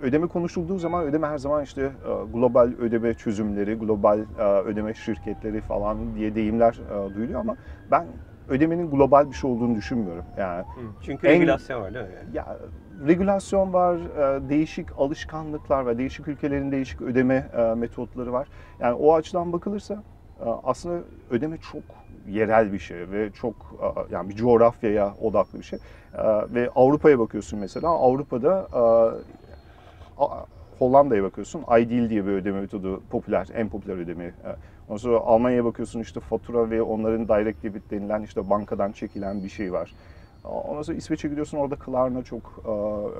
ödeme 0.00 0.26
konuşulduğu 0.26 0.78
zaman 0.78 1.04
ödeme 1.04 1.26
her 1.26 1.38
zaman 1.38 1.64
işte 1.64 1.82
e, 1.82 2.32
global 2.32 2.72
ödeme 2.78 3.14
çözümleri, 3.14 3.74
global 3.74 4.18
e, 4.38 4.42
ödeme 4.42 4.94
şirketleri 4.94 5.60
falan 5.60 6.14
diye 6.14 6.34
deyimler 6.34 6.72
e, 6.72 7.14
duyuluyor 7.14 7.40
ama 7.40 7.56
ben 7.90 8.06
ödemenin 8.48 8.90
global 8.90 9.30
bir 9.30 9.34
şey 9.34 9.50
olduğunu 9.50 9.74
düşünmüyorum. 9.74 10.24
Yani 10.36 10.64
Çünkü 11.00 11.26
En- 11.26 11.32
regülasyon 11.40 11.82
var 11.82 11.94
değil 11.94 12.06
mi? 12.06 12.12
Yani? 12.14 12.36
ya 12.36 12.58
regülasyon 13.06 13.72
var, 13.72 13.98
değişik 14.48 14.88
alışkanlıklar 14.98 15.82
var, 15.82 15.98
değişik 15.98 16.28
ülkelerin 16.28 16.72
değişik 16.72 17.00
ödeme 17.02 17.50
metotları 17.76 18.32
var. 18.32 18.48
Yani 18.80 18.94
o 18.94 19.14
açıdan 19.14 19.52
bakılırsa 19.52 20.02
aslında 20.62 21.02
ödeme 21.30 21.58
çok 21.72 21.82
yerel 22.28 22.72
bir 22.72 22.78
şey 22.78 23.10
ve 23.10 23.30
çok 23.32 23.54
yani 24.10 24.28
bir 24.28 24.34
coğrafyaya 24.34 25.14
odaklı 25.22 25.58
bir 25.58 25.64
şey. 25.64 25.78
Ve 26.54 26.70
Avrupa'ya 26.74 27.18
bakıyorsun 27.18 27.58
mesela, 27.58 27.88
Avrupa'da 27.88 28.68
Hollanda'ya 30.78 31.22
bakıyorsun, 31.22 31.62
iDeal 31.62 32.10
diye 32.10 32.26
bir 32.26 32.30
ödeme 32.30 32.60
metodu 32.60 33.02
popüler, 33.10 33.48
en 33.54 33.68
popüler 33.68 33.96
ödeme. 33.96 34.24
E, 34.24 34.32
Ondan 34.88 34.96
sonra 34.96 35.18
Almanya'ya 35.18 35.64
bakıyorsun 35.64 36.00
işte 36.00 36.20
fatura 36.20 36.70
ve 36.70 36.82
onların 36.82 37.28
direct 37.28 37.62
debit 37.62 37.90
denilen 37.90 38.22
işte 38.22 38.50
bankadan 38.50 38.92
çekilen 38.92 39.44
bir 39.44 39.48
şey 39.48 39.72
var. 39.72 39.94
Ondan 40.44 40.82
sonra 40.82 40.96
İsveç'e 40.96 41.28
gidiyorsun 41.28 41.58
orada 41.58 41.76
Klarna 41.76 42.22
çok 42.22 42.62
e, 42.64 42.70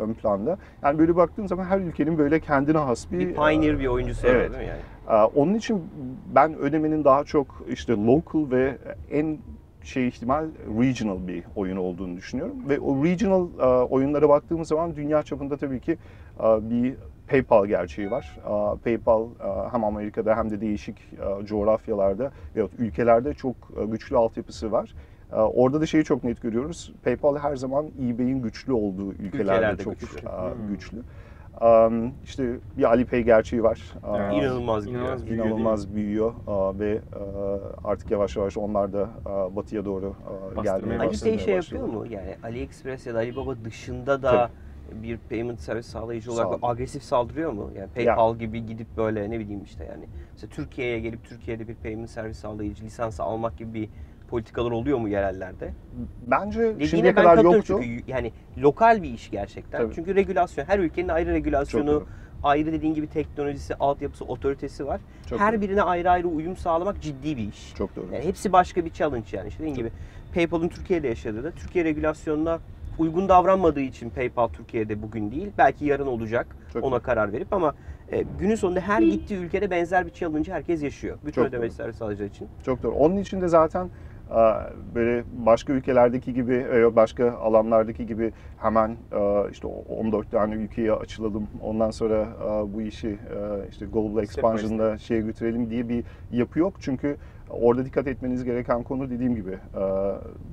ön 0.01 0.15
planda. 0.15 0.59
Yani 0.83 0.99
böyle 0.99 1.17
baktığın 1.17 1.47
zaman 1.47 1.65
her 1.65 1.79
ülkenin 1.79 2.19
böyle 2.19 2.41
kendine 2.41 2.79
has 2.79 3.13
bir... 3.13 3.19
Bir 3.19 3.35
pioneer 3.35 3.75
e, 3.75 3.79
bir 3.79 3.87
oyuncusu 3.87 4.27
evet. 4.27 4.51
var 4.51 4.61
değil 4.61 4.71
mi 4.71 4.79
yani? 5.09 5.21
e, 5.21 5.25
onun 5.25 5.55
için 5.55 5.83
ben 6.35 6.55
ödemenin 6.55 7.05
daha 7.05 7.25
çok 7.25 7.47
işte 7.69 7.93
local 7.93 8.51
ve 8.51 8.79
en 9.11 9.39
şey 9.83 10.09
ihtimal 10.09 10.47
regional 10.81 11.29
bir 11.29 11.45
oyun 11.57 11.77
olduğunu 11.77 12.17
düşünüyorum. 12.17 12.57
Ve 12.69 12.81
o 12.81 13.05
regional 13.05 13.47
oyunlara 13.91 14.29
baktığımız 14.29 14.69
zaman 14.69 14.97
dünya 14.97 15.23
çapında 15.23 15.57
tabii 15.57 15.81
ki 15.81 15.99
bir 16.43 16.95
PayPal 17.29 17.67
gerçeği 17.67 18.11
var. 18.11 18.39
E, 18.45 18.79
PayPal 18.79 19.25
e, 19.25 19.73
hem 19.73 19.85
Amerika'da 19.85 20.37
hem 20.37 20.51
de 20.51 20.61
değişik 20.61 20.99
e, 20.99 21.47
coğrafyalarda 21.47 22.31
veyahut 22.57 22.73
ülkelerde 22.79 23.35
çok 23.35 23.57
e, 23.83 23.85
güçlü 23.85 24.17
altyapısı 24.17 24.73
var. 24.73 24.95
E, 25.33 25.37
Orada 25.37 25.81
da 25.81 25.87
şeyi 25.87 26.05
çok 26.05 26.25
net 26.25 26.43
görüyoruz. 26.43 26.93
PayPal 27.05 27.39
her 27.39 27.57
zaman 27.57 27.87
eBay'in 28.03 28.43
güçlü 28.43 28.73
olduğu 28.73 29.13
ülkelerde, 29.13 29.37
Ülkelerde 29.37 29.83
çok 29.83 30.01
güçlü. 30.01 30.23
Hmm. 30.23 30.69
güçlü. 30.69 31.03
Um, 31.61 32.13
işte 32.25 32.57
bir 32.77 32.85
Alipay 32.85 33.23
gerçeği 33.23 33.63
var. 33.63 33.81
Evet. 33.95 34.21
Aa, 34.21 34.33
İnanılmaz 34.33 34.87
büyüyor 34.87 35.19
inanılmaz 35.29 35.95
büyüyor 35.95 36.33
Aa, 36.47 36.79
ve 36.79 36.91
e, 36.91 37.01
artık 37.85 38.11
yavaş 38.11 38.37
yavaş 38.37 38.57
onlar 38.57 38.93
da 38.93 39.09
e, 39.27 39.57
batıya 39.57 39.85
doğru 39.85 40.15
Bastırmaya 40.57 40.79
gelmeye 40.79 40.99
Ali 40.99 41.09
başlamaya 41.09 41.37
Pay 41.37 41.45
şey 41.45 41.55
yapıyor 41.55 41.83
mu? 41.83 42.07
Yani 42.07 42.37
AliExpress 42.43 43.07
ya 43.07 43.15
da 43.15 43.19
Alibaba 43.19 43.65
dışında 43.65 44.23
da 44.23 44.51
bir 44.93 45.19
payment 45.31 45.61
servis 45.61 45.87
sağlayıcı 45.87 46.33
olarak 46.33 46.45
Sağlıyor. 46.47 46.61
agresif 46.63 47.03
saldırıyor 47.03 47.53
mu? 47.53 47.71
Yani 47.79 47.89
PayPal 47.95 48.37
gibi 48.39 48.67
gidip 48.67 48.87
böyle 48.97 49.31
ne 49.31 49.39
bileyim 49.41 49.63
işte 49.65 49.85
yani 49.85 50.05
mesela 50.33 50.51
Türkiye'ye 50.51 51.01
gelip 51.01 51.25
Türkiye'de 51.25 51.69
bir 51.69 51.75
payment 51.75 52.11
servis 52.11 52.39
sağlayıcı 52.39 52.85
lisansı 52.85 53.23
almak 53.23 53.59
gibi 53.59 53.75
bir 53.75 53.89
politikalar 54.29 54.71
oluyor 54.71 54.99
mu 54.99 55.09
yerellerde? 55.09 55.73
Bence 56.27 56.59
Dediğine 56.61 56.87
şimdiye 56.87 57.15
kadar 57.15 57.45
yoktu. 57.45 57.63
çünkü 57.67 58.11
yani 58.11 58.33
lokal 58.59 59.03
bir 59.03 59.11
iş 59.11 59.31
gerçekten. 59.31 59.79
Tabii. 59.83 59.95
Çünkü 59.95 60.15
regülasyon, 60.15 60.65
her 60.65 60.79
ülkenin 60.79 61.09
ayrı 61.09 61.27
Çok 61.29 61.35
regülasyonu, 61.37 61.87
doğru. 61.87 62.07
ayrı 62.43 62.73
dediğin 62.73 62.95
gibi 62.95 63.07
teknolojisi, 63.07 63.75
altyapısı, 63.75 64.25
otoritesi 64.25 64.87
var. 64.87 65.01
Çok 65.27 65.41
her 65.41 65.53
doğru. 65.53 65.61
birine 65.61 65.83
ayrı 65.83 66.11
ayrı 66.11 66.29
uyum 66.29 66.57
sağlamak 66.57 67.01
ciddi 67.03 67.37
bir 67.37 67.49
iş. 67.49 67.75
Çok 67.75 67.97
doğru. 67.97 68.07
Yani 68.15 68.25
hepsi 68.25 68.53
başka 68.53 68.85
bir 68.85 68.91
challenge 68.91 69.37
yani. 69.37 69.49
İşte 69.49 69.61
dediğin 69.61 69.77
gibi 69.77 69.91
PayPal'ın 70.35 70.69
Türkiye'de 70.69 71.09
yaşadığı 71.09 71.45
da 71.45 71.51
Türkiye 71.51 71.85
regülasyonuna 71.85 72.59
uygun 72.99 73.29
davranmadığı 73.29 73.81
için 73.81 74.11
PayPal 74.11 74.49
Türkiye'de 74.49 75.03
bugün 75.03 75.31
değil. 75.31 75.51
Belki 75.59 75.85
yarın 75.85 76.07
olacak 76.07 76.47
Çok 76.73 76.85
ona 76.85 76.99
karar 76.99 77.33
verip 77.33 77.53
ama 77.53 77.75
e, 78.13 78.25
günün 78.39 78.55
sonunda 78.55 78.81
her 78.81 79.03
gittiği 79.03 79.37
ülkede 79.37 79.71
benzer 79.71 80.07
bir 80.07 80.11
challenge 80.11 80.53
herkes 80.53 80.83
yaşıyor. 80.83 81.19
Bütün 81.27 81.43
Çok 81.43 81.49
ödeme 81.49 81.67
alıcılar 82.01 82.27
için. 82.27 82.49
Çok 82.65 82.83
doğru. 82.83 82.95
Onun 82.95 83.17
için 83.17 83.41
de 83.41 83.49
zaten 83.49 83.91
e, 84.31 84.41
böyle 84.95 85.25
başka 85.33 85.73
ülkelerdeki 85.73 86.35
gibi, 86.35 86.67
e, 86.75 86.97
başka 86.97 87.33
alanlardaki 87.33 88.07
gibi 88.07 88.33
hemen 88.59 88.97
e, 89.13 89.51
işte 89.51 89.67
14 89.67 90.31
tane 90.31 90.55
ülkeye 90.55 90.93
açılalım. 90.93 91.47
Ondan 91.63 91.91
sonra 91.91 92.29
bu 92.75 92.83
işi 92.83 93.19
işte 93.71 93.87
global 93.87 94.23
expansion'da 94.23 94.99
şeye 94.99 95.21
götürelim 95.21 95.71
diye 95.71 95.89
bir 95.89 96.05
yapı 96.33 96.59
yok. 96.59 96.75
Çünkü 96.81 97.17
orada 97.51 97.85
dikkat 97.85 98.07
etmeniz 98.07 98.45
gereken 98.45 98.83
konu 98.83 99.11
dediğim 99.11 99.35
gibi 99.35 99.51
e, 99.51 99.83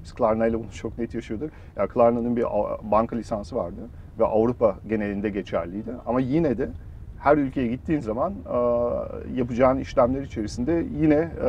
biz 0.03 0.13
Klarna 0.13 0.47
ile 0.47 0.59
bunu 0.59 0.71
çok 0.71 0.97
net 0.97 1.13
yaşıyorduk. 1.15 1.49
Ya 1.75 1.87
Klarna'nın 1.87 2.35
bir 2.35 2.43
banka 2.91 3.15
lisansı 3.15 3.55
vardı 3.55 3.81
ve 4.19 4.25
Avrupa 4.25 4.75
genelinde 4.89 5.29
geçerliydi. 5.29 5.91
Ama 6.05 6.19
yine 6.19 6.57
de 6.57 6.69
her 7.19 7.37
ülkeye 7.37 7.67
gittiğin 7.67 7.99
zaman 7.99 8.33
e, 8.53 8.57
yapacağın 9.39 9.77
işlemler 9.77 10.21
içerisinde 10.21 10.85
yine 10.99 11.15
e, 11.15 11.47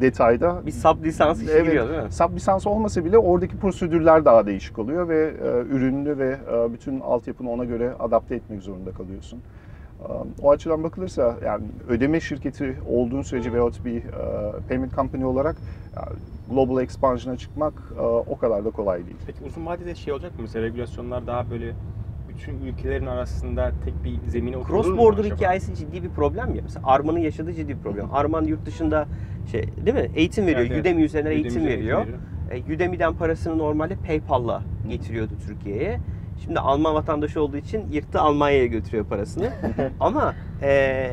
detayda 0.00 0.66
Bir 0.66 0.70
sub 0.70 1.04
lisans 1.04 1.42
işi 1.42 1.50
Evet, 1.52 1.64
giriyor 1.64 1.88
değil 1.88 2.02
mi? 2.02 2.12
sub 2.12 2.34
lisans 2.34 2.66
olmasa 2.66 3.04
bile 3.04 3.18
oradaki 3.18 3.56
prosedürler 3.56 4.24
daha 4.24 4.46
değişik 4.46 4.78
oluyor 4.78 5.08
ve 5.08 5.34
e, 5.42 5.74
ürününü 5.74 6.18
ve 6.18 6.36
e, 6.52 6.72
bütün 6.72 7.00
altyapını 7.00 7.50
ona 7.50 7.64
göre 7.64 7.92
adapte 8.00 8.34
etmek 8.34 8.62
zorunda 8.62 8.90
kalıyorsun. 8.92 9.40
E, 10.02 10.04
O 10.42 10.50
açıdan 10.50 10.84
bakılırsa 10.84 11.36
yani 11.44 11.64
ödeme 11.88 12.20
şirketi 12.20 12.76
olduğun 12.88 13.22
sürece 13.22 13.52
veyahut 13.52 13.84
bir 13.84 13.96
e, 13.96 14.02
payment 14.68 14.94
company 14.94 15.24
olarak 15.24 15.56
global 16.50 16.82
expansion'a 16.82 17.36
çıkmak 17.36 17.74
e, 17.98 18.00
o 18.02 18.38
kadar 18.38 18.64
da 18.64 18.70
kolay 18.70 19.06
değil. 19.06 19.16
Peki 19.26 19.38
uzun 19.44 19.66
vadede 19.66 19.94
şey 19.94 20.12
olacak 20.12 20.30
mı? 20.32 20.38
Mesela 20.42 20.64
regülasyonlar 20.64 21.26
daha 21.26 21.50
böyle 21.50 21.72
bütün 22.28 22.60
ülkelerin 22.60 23.06
arasında 23.06 23.72
tek 23.84 24.04
bir 24.04 24.30
zemine 24.30 24.56
oturur 24.56 24.68
Cross 24.74 24.88
mu 24.88 24.98
border 24.98 25.20
acaba? 25.20 25.36
hikayesi 25.36 25.74
ciddi 25.74 26.02
bir 26.02 26.08
problem 26.08 26.54
ya. 26.54 26.62
Mesela 26.62 26.86
Arman'ın 26.86 27.18
yaşadığı 27.18 27.52
ciddi 27.52 27.68
bir 27.68 27.82
problem. 27.82 28.08
Arman 28.12 28.44
yurt 28.44 28.66
dışında 28.66 29.06
şey 29.50 29.68
değil 29.86 29.96
mi? 29.96 30.10
Eğitim 30.14 30.46
veriyor. 30.46 30.66
Evet. 30.70 30.80
Udemy 30.80 31.02
üzerinden 31.02 31.30
eğitim 31.30 31.50
üzerinden 31.50 31.78
veriyor. 31.78 32.06
E, 32.50 32.74
Udemy'den 32.74 33.14
parasını 33.14 33.58
normalde 33.58 33.96
PayPal'la 33.96 34.62
getiriyordu 34.88 35.32
Türkiye'ye. 35.46 35.98
Şimdi 36.44 36.60
Alman 36.60 36.94
vatandaşı 36.94 37.42
olduğu 37.42 37.56
için 37.56 37.86
yırttı 37.92 38.20
Almanya'ya 38.20 38.66
götürüyor 38.66 39.04
parasını. 39.06 39.50
Ama 40.00 40.34
e, 40.62 41.10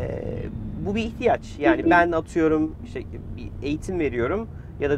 bu 0.85 0.95
bir 0.95 1.01
ihtiyaç. 1.01 1.41
Yani 1.59 1.89
ben 1.89 2.11
atıyorum 2.11 2.75
işte 2.85 3.01
bir 3.37 3.67
eğitim 3.67 3.99
veriyorum 3.99 4.47
ya 4.79 4.89
da 4.89 4.97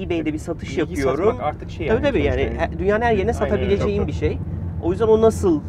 eBay'de 0.00 0.32
bir 0.32 0.38
satış 0.38 0.68
Bilgi 0.68 0.80
yapıyorum. 0.80 1.24
satmak 1.24 1.42
artık 1.42 1.70
şey 1.70 1.88
Tabii 1.88 2.02
tabii 2.02 2.22
yani 2.22 2.52
dünyanın 2.78 3.02
her 3.02 3.12
yerine 3.12 3.30
Aynen 3.30 3.32
satabileceğin 3.32 4.06
bir 4.06 4.12
şey. 4.12 4.38
O 4.82 4.90
yüzden 4.90 5.06
o 5.06 5.20
nasıl 5.20 5.60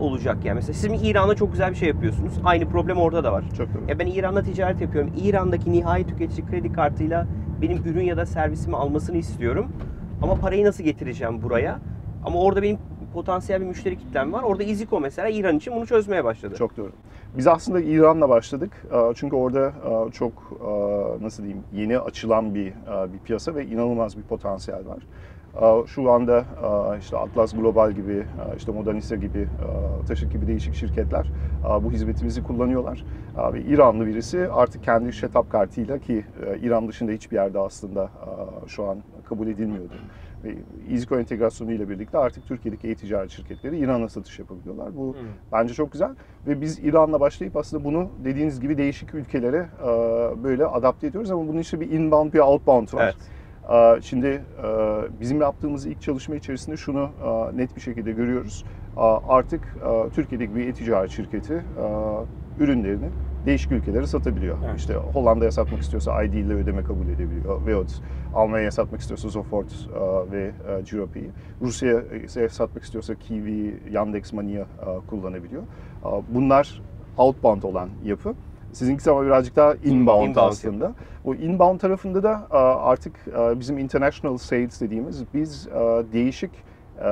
olacak 0.00 0.36
yani? 0.44 0.54
Mesela 0.54 0.74
siz 0.74 1.02
İran'da 1.02 1.34
çok 1.34 1.52
güzel 1.52 1.70
bir 1.70 1.76
şey 1.76 1.88
yapıyorsunuz. 1.88 2.32
Aynı 2.44 2.68
problem 2.68 2.96
orada 2.96 3.24
da 3.24 3.32
var. 3.32 3.44
Çok 3.56 3.74
doğru. 3.74 3.82
Ya 3.88 3.98
ben 3.98 4.06
İran'da 4.06 4.42
ticaret 4.42 4.80
yapıyorum. 4.80 5.10
İran'daki 5.22 5.72
nihai 5.72 6.06
tüketici 6.06 6.46
kredi 6.46 6.72
kartıyla 6.72 7.26
benim 7.62 7.78
ürün 7.86 8.04
ya 8.04 8.16
da 8.16 8.26
servisimi 8.26 8.76
almasını 8.76 9.16
istiyorum. 9.16 9.72
Ama 10.22 10.34
parayı 10.34 10.64
nasıl 10.64 10.84
getireceğim 10.84 11.42
buraya? 11.42 11.78
Ama 12.24 12.40
orada 12.40 12.62
benim 12.62 12.78
potansiyel 13.12 13.60
bir 13.60 13.66
müşteri 13.66 13.98
kitlem 13.98 14.32
var. 14.32 14.42
Orada 14.42 14.62
Iziko 14.62 15.00
mesela 15.00 15.28
İran 15.28 15.56
için 15.56 15.74
bunu 15.76 15.86
çözmeye 15.86 16.24
başladı. 16.24 16.54
Çok 16.58 16.76
doğru. 16.76 16.90
Biz 17.36 17.46
aslında 17.46 17.80
İran'la 17.80 18.28
başladık. 18.28 18.86
E, 18.92 19.14
Çünkü 19.14 19.36
orada 19.36 19.66
e, 19.68 20.10
çok 20.12 20.32
e, 20.60 21.24
nasıl 21.24 21.42
diyeyim 21.42 21.64
yeni 21.72 21.98
açılan 21.98 22.54
bir 22.54 22.66
e, 22.66 23.12
bir 23.12 23.18
piyasa 23.24 23.54
ve 23.54 23.66
inanılmaz 23.66 24.16
bir 24.18 24.22
potansiyel 24.22 24.82
var. 24.86 24.98
E, 25.62 25.86
Şu 25.86 26.10
anda 26.10 26.44
işte 27.00 27.16
Atlas 27.18 27.52
Global 27.54 27.92
gibi, 27.92 28.26
işte 28.56 28.72
Modernisa 28.72 29.16
gibi, 29.16 29.48
Taşıt 30.08 30.32
gibi 30.32 30.46
değişik 30.46 30.74
şirketler 30.74 31.26
bu 31.82 31.90
hizmetimizi 31.92 32.42
kullanıyorlar. 32.42 33.04
Ve 33.52 33.62
İranlı 33.62 34.06
birisi 34.06 34.48
artık 34.52 34.84
kendi 34.84 35.12
setup 35.12 35.50
kartıyla 35.52 35.98
ki 35.98 36.24
İran 36.62 36.88
dışında 36.88 37.12
hiçbir 37.12 37.36
yerde 37.36 37.58
aslında 37.58 38.08
şu 38.66 38.88
an 38.88 38.98
kabul 39.28 39.46
edilmiyordu. 39.46 39.94
İziko 40.88 41.18
entegrasyonu 41.18 41.72
ile 41.72 41.88
birlikte 41.88 42.18
artık 42.18 42.46
Türkiye'deki 42.46 42.88
e-ticaret 42.88 43.30
şirketleri 43.30 43.78
İran'a 43.78 44.08
satış 44.08 44.38
yapabiliyorlar. 44.38 44.96
Bu 44.96 45.12
Hmm. 45.12 45.18
Bence 45.52 45.74
çok 45.74 45.92
güzel 45.92 46.10
ve 46.46 46.60
biz 46.60 46.78
İran'la 46.78 47.20
başlayıp 47.20 47.56
aslında 47.56 47.84
bunu 47.84 48.08
dediğiniz 48.24 48.60
gibi 48.60 48.78
değişik 48.78 49.14
ülkelere 49.14 49.66
e, 49.82 49.86
böyle 50.44 50.66
adapte 50.66 51.06
ediyoruz 51.06 51.30
ama 51.30 51.48
bunun 51.48 51.58
işte 51.58 51.80
bir 51.80 51.90
inbound 51.90 52.32
bir 52.32 52.38
outbound 52.38 52.94
var. 52.94 53.02
Evet. 53.70 53.98
E, 53.98 54.02
Şimdi 54.02 54.26
e, 54.26 54.40
bizim 55.20 55.40
yaptığımız 55.40 55.86
ilk 55.86 56.02
çalışma 56.02 56.34
içerisinde 56.36 56.76
şunu 56.76 57.10
net 57.54 57.76
bir 57.76 57.80
şekilde 57.80 58.12
görüyoruz. 58.12 58.64
Artık 59.28 59.60
Türkiye'deki 60.14 60.54
bir 60.56 60.68
e-ticaret 60.68 61.10
şirketi 61.10 61.64
ürünlerini 62.58 63.08
değişik 63.46 63.72
ülkelere 63.72 64.06
satabiliyor. 64.06 64.56
Evet. 64.66 64.78
İşte 64.78 64.94
Hollanda'ya 64.94 65.52
satmak 65.52 65.80
istiyorsa 65.82 66.22
ID 66.22 66.32
ile 66.32 66.54
ödeme 66.54 66.84
kabul 66.84 67.08
edebiliyor. 67.08 67.66
Veyahut 67.66 67.90
Almanya'ya 68.34 68.70
satmak 68.70 69.00
istiyorsa 69.00 69.30
Sofort 69.30 69.66
e, 69.72 70.32
ve 70.32 70.44
e, 70.68 70.80
Girope'yi. 70.82 71.30
Rusya'ya 71.62 72.02
ise 72.24 72.48
satmak 72.48 72.84
istiyorsa 72.84 73.14
Kiwi, 73.14 73.80
Yandex 73.90 74.32
e, 74.32 74.64
kullanabiliyor. 75.06 75.62
E, 75.62 76.08
Bunlar 76.28 76.82
outbound 77.16 77.62
olan 77.62 77.88
yapı. 78.04 78.34
Sizinkisi 78.72 79.10
ama 79.10 79.26
birazcık 79.26 79.56
daha 79.56 79.74
inbound, 79.74 80.28
Inbound 80.28 80.36
aslında. 80.36 80.92
O 81.24 81.34
inbound 81.34 81.80
tarafında 81.80 82.22
da 82.22 82.46
e, 82.52 82.56
artık 82.56 83.12
e, 83.38 83.60
bizim 83.60 83.78
international 83.78 84.36
sales 84.36 84.80
dediğimiz 84.80 85.24
biz 85.34 85.66
e, 85.66 86.04
değişik 86.12 86.50
e, 86.98 87.10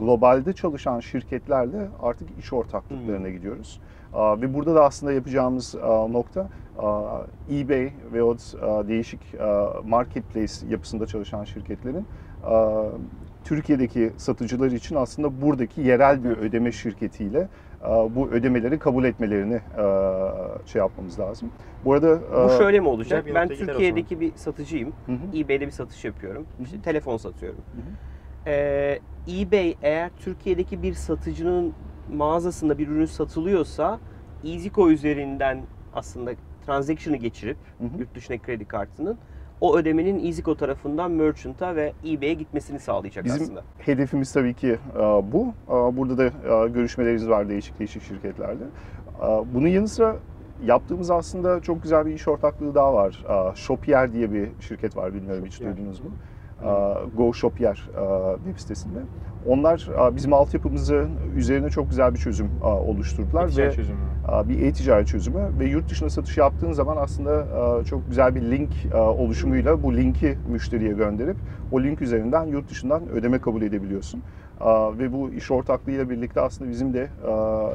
globalde 0.00 0.52
çalışan 0.52 1.00
şirketlerle 1.00 1.88
artık 2.02 2.28
iş 2.38 2.52
ortaklıklarına 2.52 3.28
gidiyoruz. 3.28 3.80
Ve 4.14 4.54
burada 4.54 4.74
da 4.74 4.84
aslında 4.84 5.12
yapacağımız 5.12 5.74
nokta 6.10 6.48
eBay 7.50 7.92
veyahut 8.12 8.40
değişik 8.88 9.20
marketplace 9.84 10.52
yapısında 10.68 11.06
çalışan 11.06 11.44
şirketlerin 11.44 12.06
Türkiye'deki 13.44 14.12
satıcılar 14.16 14.70
için 14.70 14.96
aslında 14.96 15.42
buradaki 15.42 15.80
yerel 15.80 16.24
bir 16.24 16.30
ödeme 16.30 16.72
şirketiyle 16.72 17.48
bu 18.10 18.28
ödemeleri 18.28 18.78
kabul 18.78 19.04
etmelerini 19.04 19.60
şey 20.66 20.78
yapmamız 20.78 21.20
lazım. 21.20 21.50
Bu 21.84 21.92
arada 21.92 22.20
Bu 22.44 22.50
şöyle 22.58 22.80
mi 22.80 22.88
olacak? 22.88 23.26
Ben 23.34 23.48
Türkiye'deki 23.48 24.20
bir 24.20 24.32
satıcıyım. 24.36 24.92
Hı 25.06 25.12
hı. 25.12 25.38
eBay'de 25.38 25.66
bir 25.66 25.70
satış 25.72 26.04
yapıyorum. 26.04 26.46
İşte 26.62 26.80
telefon 26.80 27.16
satıyorum. 27.16 27.60
hı. 27.80 27.96
Ee, 28.46 28.98
eBay 29.28 29.74
eğer 29.82 30.10
Türkiye'deki 30.20 30.82
bir 30.82 30.94
satıcının 30.94 31.74
mağazasında 32.16 32.78
bir 32.78 32.88
ürün 32.88 33.04
satılıyorsa 33.04 33.98
EasyCo 34.44 34.90
üzerinden 34.90 35.62
aslında 35.94 36.30
transaction'ı 36.66 37.16
geçirip 37.16 37.56
Hı 37.78 37.84
hı. 37.84 37.98
yurt 38.00 38.14
dışındaki 38.14 38.42
kredi 38.42 38.64
kartının 38.64 39.18
o 39.60 39.76
ödemenin 39.76 40.26
EasyCo 40.26 40.54
tarafından 40.56 41.10
merchant'a 41.10 41.76
ve 41.76 41.92
eBay'e 42.06 42.34
gitmesini 42.34 42.78
sağlayacak 42.78 43.24
Bizim 43.24 43.42
aslında. 43.42 43.62
hedefimiz 43.78 44.32
tabii 44.32 44.54
ki 44.54 44.78
e, 44.96 44.98
bu. 45.32 45.46
E, 45.68 45.72
Burada 45.96 46.18
da 46.18 46.24
e, 46.24 46.68
görüşmelerimiz 46.68 47.28
var 47.28 47.48
değişik 47.48 47.78
değişik 47.78 48.02
şirketlerle. 48.02 48.64
Bunun 49.54 49.68
yanı 49.68 49.88
sıra 49.88 50.16
yaptığımız 50.64 51.10
aslında 51.10 51.60
çok 51.60 51.82
güzel 51.82 52.06
bir 52.06 52.12
iş 52.14 52.28
ortaklığı 52.28 52.74
daha 52.74 52.94
var. 52.94 53.24
Shopier 53.54 54.12
diye 54.12 54.32
bir 54.32 54.48
şirket 54.60 54.96
var 54.96 55.14
bilmiyorum 55.14 55.44
hiç 55.46 55.52
Shopier. 55.54 55.76
duydunuz 55.76 56.00
mu? 56.00 56.10
E, 56.64 57.16
Go 57.16 57.32
Shopier 57.32 57.88
e, 57.96 58.36
web 58.44 58.58
sitesinde. 58.58 58.98
Onlar 59.46 59.88
e, 60.12 60.16
bizim 60.16 60.32
altyapımızı 60.32 61.06
üzerine 61.36 61.70
çok 61.70 61.90
güzel 61.90 62.14
bir 62.14 62.18
çözüm 62.18 62.50
e, 62.62 62.66
oluşturdular 62.66 63.44
Güzel 63.46 63.66
ve 63.66 63.72
çözüm. 63.72 63.96
e, 64.44 64.48
bir 64.48 64.62
e-ticaret 64.62 65.06
çözümü 65.08 65.50
ve 65.60 65.64
yurt 65.66 65.90
dışına 65.90 66.10
satış 66.10 66.36
yaptığın 66.38 66.72
zaman 66.72 66.96
aslında 66.96 67.46
e, 67.80 67.84
çok 67.84 68.08
güzel 68.08 68.34
bir 68.34 68.42
link 68.42 68.70
e, 68.94 68.96
oluşumuyla 68.96 69.82
bu 69.82 69.96
linki 69.96 70.38
müşteriye 70.48 70.92
gönderip 70.92 71.36
o 71.72 71.82
link 71.82 72.02
üzerinden 72.02 72.44
yurt 72.46 72.70
dışından 72.70 73.08
ödeme 73.08 73.38
kabul 73.40 73.62
edebiliyorsun. 73.62 74.22
Ve 74.98 75.12
bu 75.12 75.30
iş 75.30 75.50
ortaklığıyla 75.50 76.10
birlikte 76.10 76.40
aslında 76.40 76.70
bizim 76.70 76.94
de 76.94 77.10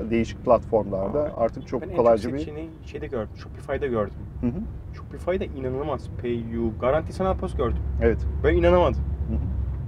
değişik 0.10 0.46
platformlarda 0.46 1.20
Aa, 1.22 1.38
artık 1.44 1.68
çok 1.68 1.82
Ben 1.82 1.90
en 1.90 1.96
kolayca 1.96 2.34
bir... 2.34 2.38
seçeneği 2.40 2.70
şeyde 2.86 3.08
gördüm. 3.08 3.30
Shopify'da 3.36 3.88
gördüm. 3.88 4.14
Hı 4.42 4.48
hı, 4.48 4.60
Shopify'da 4.96 5.44
inanılmaz. 5.60 6.10
PayU, 6.22 6.72
Garanti 6.82 7.14
Sanal 7.14 7.38
Post 7.38 7.58
gördüm. 7.58 7.78
Evet. 8.02 8.18
Ben 8.44 8.56
inanamadım. 8.56 9.02
Hı 9.02 9.34
hı, 9.34 9.40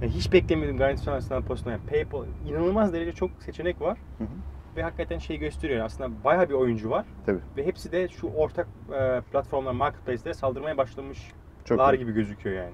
Yani 0.04 0.12
hiç 0.12 0.32
beklemiyordum 0.32 0.78
Garanti 0.78 1.00
Sanal 1.02 1.20
Sanal 1.20 1.42
Post'tan. 1.42 1.70
Yani 1.70 1.82
PayPal 1.90 2.24
inanılmaz 2.48 2.92
derece 2.92 3.12
çok 3.12 3.30
seçenek 3.38 3.80
var. 3.80 3.98
hı 4.18 4.24
hı. 4.24 4.28
Ve 4.76 4.82
hakikaten 4.82 5.18
şey 5.18 5.36
gösteriyor. 5.38 5.84
Aslında 5.84 6.10
bayağı 6.24 6.48
bir 6.48 6.54
oyuncu 6.54 6.90
var. 6.90 7.04
Tabii. 7.26 7.38
Ve 7.56 7.66
hepsi 7.66 7.92
de 7.92 8.08
şu 8.08 8.26
ortak 8.28 8.68
platformlar, 9.32 9.72
marketplace'lere 9.72 10.34
saldırmaya 10.34 10.76
başlamış 10.76 11.18
Çok 11.76 11.94
iyi. 11.94 11.98
gibi 11.98 12.12
gözüküyor 12.12 12.56
yani. 12.56 12.72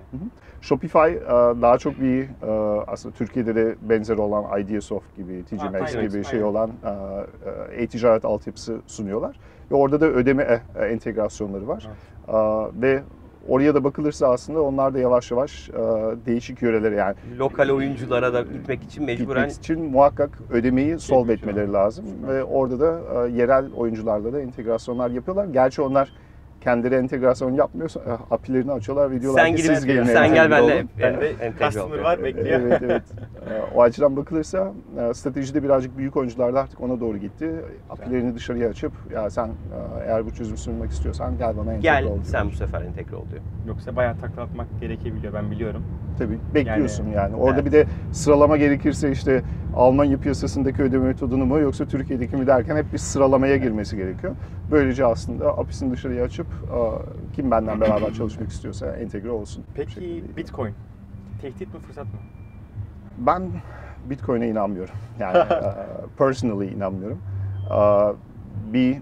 Shopify 0.61 0.99
e, 0.99 1.29
daha 1.63 1.79
çok 1.79 2.01
bir 2.01 2.23
e, 2.23 2.81
aslında 2.87 3.15
Türkiye'de 3.15 3.55
de 3.55 3.75
benzer 3.83 4.17
olan 4.17 4.61
Ideasoft 4.61 5.17
gibi, 5.17 5.45
TG 5.45 5.59
Ha, 5.59 5.71
Maxx 5.71 5.97
aynen, 5.97 6.11
gibi 6.11 6.25
şey 6.25 6.39
aynen. 6.39 6.51
olan 6.51 6.71
e, 7.77 7.83
e-ticaret 7.83 8.25
altyapısı 8.25 8.81
sunuyorlar. 8.87 9.37
Ve 9.71 9.75
orada 9.75 10.01
da 10.01 10.07
ödeme 10.07 10.63
entegrasyonları 10.81 11.69
var. 11.69 11.89
E, 12.29 12.33
ve 12.83 13.03
oraya 13.49 13.75
da 13.75 13.85
bakılırsa 13.85 14.29
aslında 14.29 14.63
onlar 14.63 14.95
da 14.95 14.99
yavaş 14.99 15.31
yavaş 15.31 15.71
değişik 16.27 16.63
yörelere 16.63 16.95
yani 16.95 17.15
Lokal 17.39 17.71
oyunculara 17.71 18.33
da 18.33 18.43
gitmek 18.43 18.83
için 18.83 19.05
mecburen 19.05 19.49
gitmek 19.49 19.65
için 19.65 19.91
muhakkak 19.91 20.31
ödemeyi 20.51 20.99
solve 20.99 21.33
Geçmiş 21.33 21.51
etmeleri 21.51 21.73
lazım. 21.73 22.05
Ve 22.29 22.45
orada 22.45 22.81
da 22.81 23.27
yerel 23.29 23.73
oyuncularla 23.73 24.33
da 24.33 24.41
entegrasyonlar 24.41 25.11
yapıyorlar. 25.11 25.45
Gerçi 25.45 25.83
onlar 25.83 26.13
kendileri 26.67 26.95
entegrasyon 26.95 27.53
yapmıyorsa 27.53 28.01
e, 28.01 28.35
API'lerini 28.35 28.73
açıyorlar 28.73 29.11
ve 29.11 29.21
diyorlar 29.21 29.45
sen 29.45 29.57
ki 29.57 29.63
siz 29.63 29.87
gelin 29.87 30.05
sen 30.05 30.35
gel 30.35 30.51
benle 30.51 30.75
olun. 30.75 30.89
Ben 31.03 31.21
de 31.21 31.31
entegre 31.31 31.65
customer 31.65 31.99
var 31.99 32.25
bekliyor. 32.25 32.61
Evet 32.61 32.83
evet. 32.83 33.03
Ee, 33.51 33.63
o 33.75 33.83
açıdan 33.83 34.17
bakılırsa 34.17 34.73
e, 34.99 35.15
stratejide 35.15 35.63
birazcık 35.63 35.99
büyük 35.99 36.17
oyuncular 36.17 36.55
da 36.55 36.61
artık 36.61 36.81
ona 36.81 37.01
doğru 37.01 37.19
gitti. 37.19 37.51
API'lerini 37.91 38.35
dışarıya 38.35 38.69
açıp 38.69 38.93
ya 39.13 39.31
sen 39.31 39.51
eğer 40.07 40.27
bu 40.27 40.31
çözümü 40.31 40.59
sunmak 40.59 40.91
istiyorsan 40.91 41.39
gel 41.39 41.57
bana 41.57 41.73
entegre 41.73 41.83
Gel 41.83 42.05
ol. 42.05 42.19
sen 42.25 42.47
bu 42.47 42.53
sefer 42.53 42.83
entegre 42.83 43.17
ol 43.17 43.25
diyor. 43.31 43.43
Yoksa 43.67 43.97
bayağı 43.97 44.17
takla 44.19 44.43
atmak 44.43 44.67
gerekebiliyor 44.81 45.35
ben 45.35 45.51
biliyorum. 45.51 45.83
Tabii 46.19 46.39
bekliyorsun 46.55 47.07
yani. 47.09 47.37
Orada 47.37 47.55
Evet. 47.61 47.67
bir 47.67 47.73
de 47.73 47.87
sıralama 48.13 48.57
gerekirse 48.57 49.11
işte 49.13 49.43
Almanya 49.77 50.19
piyasasındaki 50.19 50.83
ödeme 50.83 51.07
metodunu 51.07 51.47
mu 51.47 51.59
yoksa 51.59 51.85
Türkiye'deki 51.85 52.37
mi 52.37 52.47
derken 52.47 52.77
hep 52.77 52.93
bir 52.93 52.99
sıralamaya 52.99 53.57
girmesi 53.57 53.97
gerekiyor. 53.97 54.35
Böylece 54.71 55.05
aslında 55.07 55.59
API'sini 55.59 55.93
dışarıya 55.93 56.25
açıp 56.25 56.47
kim 57.37 57.51
benden 57.51 57.81
beraber 57.81 58.13
çalışmak 58.15 58.51
istiyorsa 58.51 58.97
entegre 58.97 59.31
olsun. 59.31 59.65
Peki 59.75 59.93
şekilde. 59.93 60.37
Bitcoin 60.37 60.75
tehdit 61.43 61.75
mi 61.75 61.81
fırsat 61.81 62.05
mı? 62.05 62.11
Ben 63.19 63.43
Bitcoin'e 64.11 64.49
inanmıyorum. 64.49 64.95
Yani 65.21 65.45
personally 66.19 66.75
inanmıyorum. 66.75 67.19
Bir 68.73 68.97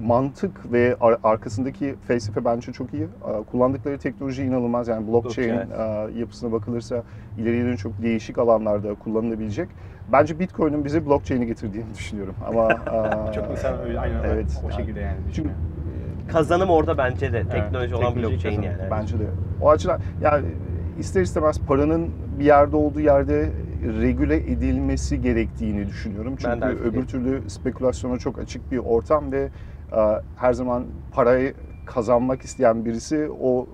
mantık 0.00 0.72
ve 0.72 0.96
ar- 1.00 1.18
arkasındaki 1.22 1.94
felsefe 2.06 2.44
bence 2.44 2.72
çok 2.72 2.94
iyi. 2.94 3.02
E, 3.04 3.42
Kullandıkları 3.50 3.98
teknoloji 3.98 4.42
inanılmaz. 4.44 4.88
Yani 4.88 5.06
blockchain 5.08 5.50
Blockchain. 5.56 6.10
e, 6.16 6.18
yapısına 6.18 6.52
bakılırsa 6.52 7.02
ileriye 7.38 7.64
dönük 7.64 7.78
çok 7.78 8.02
değişik 8.02 8.38
alanlarda 8.38 8.94
kullanılabilecek. 8.94 9.68
Bence 10.12 10.38
Bitcoin'in 10.38 10.84
bize 10.84 11.06
blockchain'i 11.06 11.46
getirdiğini 11.46 11.94
düşünüyorum. 11.94 12.34
Ama 12.48 12.72
e, 12.72 13.32
Çok 13.34 13.50
insan 13.50 13.80
öyle 13.86 14.00
aynen 14.00 14.20
evet. 14.24 14.62
o 14.68 14.70
şekilde 14.70 15.00
yani 15.00 15.16
Çünkü. 15.34 15.50
Kazanım 16.28 16.70
orada 16.70 16.98
bence 16.98 17.32
de 17.32 17.48
teknoloji 17.48 17.94
olan 17.94 18.06
teknolojik 18.14 18.32
blockchain 18.44 18.56
kazanım. 18.62 18.78
yani. 18.80 18.90
Bence 18.90 19.18
de. 19.18 19.24
O 19.60 19.70
açıdan 19.70 20.00
yani 20.20 20.46
ister 20.98 21.22
istemez 21.22 21.58
paranın 21.66 22.10
bir 22.38 22.44
yerde 22.44 22.76
olduğu 22.76 23.00
yerde 23.00 23.50
regüle 24.00 24.36
edilmesi 24.36 25.20
gerektiğini 25.22 25.86
düşünüyorum. 25.86 26.34
Çünkü 26.38 26.66
öbür 26.66 27.06
türlü 27.06 27.50
spekülasyona 27.50 28.18
çok 28.18 28.38
açık 28.38 28.72
bir 28.72 28.78
ortam 28.78 29.32
ve 29.32 29.48
her 30.36 30.52
zaman 30.52 30.84
parayı 31.12 31.54
kazanmak 31.86 32.42
isteyen 32.42 32.84
birisi 32.84 33.30
o 33.40 33.66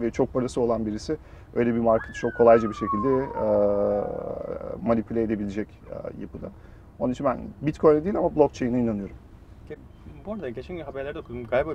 ve 0.00 0.10
çok 0.10 0.32
parası 0.32 0.60
olan 0.60 0.86
birisi 0.86 1.16
öyle 1.54 1.74
bir 1.74 1.80
market 1.80 2.14
çok 2.14 2.36
kolayca 2.36 2.68
bir 2.68 2.74
şekilde 2.74 3.08
e, 3.08 3.46
manipüle 4.86 5.22
edebilecek 5.22 5.68
e, 5.68 6.20
yapıda. 6.20 6.50
Onun 6.98 7.12
için 7.12 7.26
ben 7.26 7.38
Bitcoin'e 7.62 8.04
değil 8.04 8.18
ama 8.18 8.36
blockchain'e 8.36 8.80
inanıyorum. 8.80 9.16
Bu 10.26 10.32
arada 10.32 10.50
geçen 10.50 10.76
gün 10.76 10.84
haberlerde 10.84 11.18
okudum. 11.18 11.44
Galiba 11.44 11.74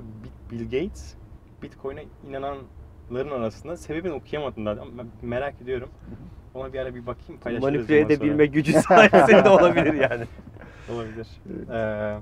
Bill 0.50 0.64
Gates 0.64 1.14
Bitcoin'e 1.62 2.04
inananların 2.28 3.30
arasında 3.30 3.76
sebebini 3.76 4.12
okuyamadım 4.12 4.66
daha 4.66 4.76
ben 4.76 5.06
merak 5.22 5.62
ediyorum. 5.62 5.88
Ona 6.54 6.72
bir 6.72 6.78
ara 6.78 6.94
bir 6.94 7.06
bakayım 7.06 7.40
paylaşırız. 7.40 7.74
Manipüle 7.74 7.96
ondan 7.96 8.14
sonra. 8.14 8.14
edebilme 8.14 8.46
gücü 8.46 8.72
sayesinde 8.88 9.48
olabilir 9.48 9.94
yani. 9.94 10.24
Olabilir. 10.94 11.28
Evet. 11.50 11.70
Ee, 11.70 12.18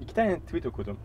iki 0.00 0.14
tane 0.14 0.40
tweet 0.40 0.66
okudum. 0.66 0.96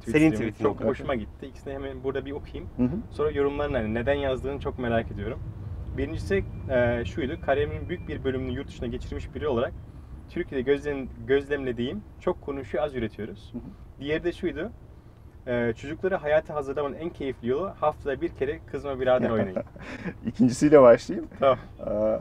Tweet 0.00 0.16
Senin 0.16 0.32
tweetin 0.32 0.64
Çok 0.64 0.72
okudum. 0.72 0.88
hoşuma 0.88 1.14
gitti. 1.14 1.46
İkisini 1.46 1.74
hemen 1.74 2.04
burada 2.04 2.24
bir 2.24 2.32
okuyayım. 2.32 2.70
Hı 2.76 2.82
hı. 2.82 2.96
Sonra 3.10 3.30
yorumlarını 3.30 3.76
hani 3.76 3.94
neden 3.94 4.14
yazdığını 4.14 4.60
çok 4.60 4.78
merak 4.78 5.10
ediyorum. 5.10 5.38
Birincisi 5.96 6.44
e, 6.70 7.04
şuydu. 7.04 7.40
Kariyerimin 7.40 7.88
büyük 7.88 8.08
bir 8.08 8.24
bölümünü 8.24 8.52
yurt 8.52 8.68
dışına 8.68 8.88
geçirmiş 8.88 9.34
biri 9.34 9.48
olarak 9.48 9.72
Türkiye'de 10.30 10.62
gözlem, 10.62 11.08
gözlemlediğim 11.26 12.02
çok 12.20 12.42
konuşuyor 12.42 12.84
az 12.84 12.94
üretiyoruz. 12.94 13.52
Hı 13.52 13.58
hı. 13.58 13.62
Diğeri 14.00 14.24
de 14.24 14.32
şuydu. 14.32 14.70
E, 15.48 15.72
çocukları 15.72 16.16
hayata 16.16 16.54
hazırlamanın 16.54 16.94
en 16.94 17.08
keyifli 17.10 17.48
yolu 17.48 17.70
haftada 17.80 18.20
bir 18.20 18.28
kere 18.28 18.58
kızma 18.72 19.00
birader 19.00 19.30
oynayın. 19.30 19.56
İkincisiyle 20.26 20.82
başlayayım. 20.82 21.28
tamam. 21.40 21.58
Ee, 21.86 22.18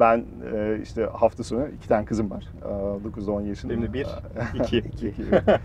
Ben 0.00 0.24
e, 0.54 0.78
işte 0.82 1.08
hafta 1.12 1.44
sonu 1.44 1.68
iki 1.68 1.88
tane 1.88 2.04
kızım 2.04 2.30
var. 2.30 2.44
9-10 3.16 3.46
yaşında. 3.46 3.72
Benim 3.72 3.82
de 3.82 3.92
bir, 3.92 4.04
Ee, 4.06 4.08
iki. 4.58 4.78
iki, 4.78 5.08
iki. 5.08 5.22
Ee, 5.22 5.58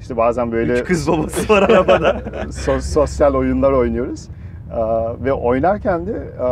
İşte 0.00 0.16
bazen 0.16 0.52
böyle 0.52 0.72
Üç 0.80 0.84
kız 0.84 1.08
babası 1.08 1.52
var 1.52 1.62
arabada. 1.62 2.10
so- 2.48 2.80
sosyal 2.92 3.34
oyunlar 3.34 3.72
oynuyoruz. 3.72 4.28
Ee, 4.70 4.76
Ve 5.24 5.32
oynarken 5.32 6.06
de 6.06 6.12
e, 6.12 6.48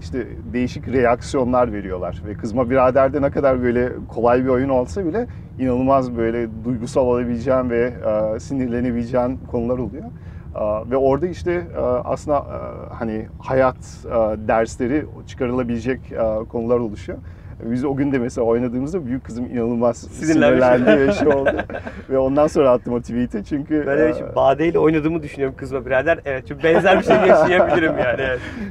işte 0.00 0.26
değişik 0.52 0.88
reaksiyonlar 0.88 1.72
veriyorlar. 1.72 2.22
Ve 2.26 2.34
Kızma 2.34 2.70
Birader'de 2.70 3.22
ne 3.22 3.30
kadar 3.30 3.62
böyle 3.62 3.92
kolay 4.08 4.44
bir 4.44 4.48
oyun 4.48 4.68
olsa 4.68 5.04
bile 5.04 5.26
inanılmaz 5.58 6.16
böyle 6.16 6.48
duygusal 6.64 7.06
olabileceğin 7.06 7.70
ve 7.70 7.92
e, 8.36 8.40
sinirlenebileceğin 8.40 9.38
konular 9.50 9.78
oluyor. 9.78 10.04
Ee, 10.56 10.90
Ve 10.90 10.96
orada 10.96 11.26
işte 11.26 11.52
e, 11.76 11.80
aslında 11.80 12.46
hani 12.90 13.26
hayat 13.38 13.76
dersleri 14.48 15.06
çıkarılabilecek 15.26 16.00
konular 16.48 16.78
oluşuyor. 16.78 17.18
Biz 17.64 17.84
o 17.84 17.96
gün 17.96 18.12
de 18.12 18.18
mesela 18.18 18.44
oynadığımızda 18.44 19.06
büyük 19.06 19.24
kızım 19.24 19.46
inanılmaz 19.46 19.96
sinirlendi 19.96 20.86
ve 20.86 21.12
şey 21.12 21.28
oldu. 21.28 21.50
ve 22.10 22.18
ondan 22.18 22.46
sonra 22.46 22.70
attım 22.70 22.94
o 22.94 23.00
tweet'i 23.00 23.44
çünkü 23.44 23.84
Ben 23.86 23.98
e, 23.98 24.14
şimdi 24.14 24.36
Bade 24.36 24.68
ile 24.68 24.78
oynadığımı 24.78 25.22
düşünüyorum 25.22 25.56
kızma 25.58 25.86
birader. 25.86 26.18
Evet 26.24 26.44
çünkü 26.48 26.62
benzer 26.64 26.98
bir 26.98 27.04
şey 27.04 27.16
yaşayabilirim 27.16 27.98
yani. 27.98 28.22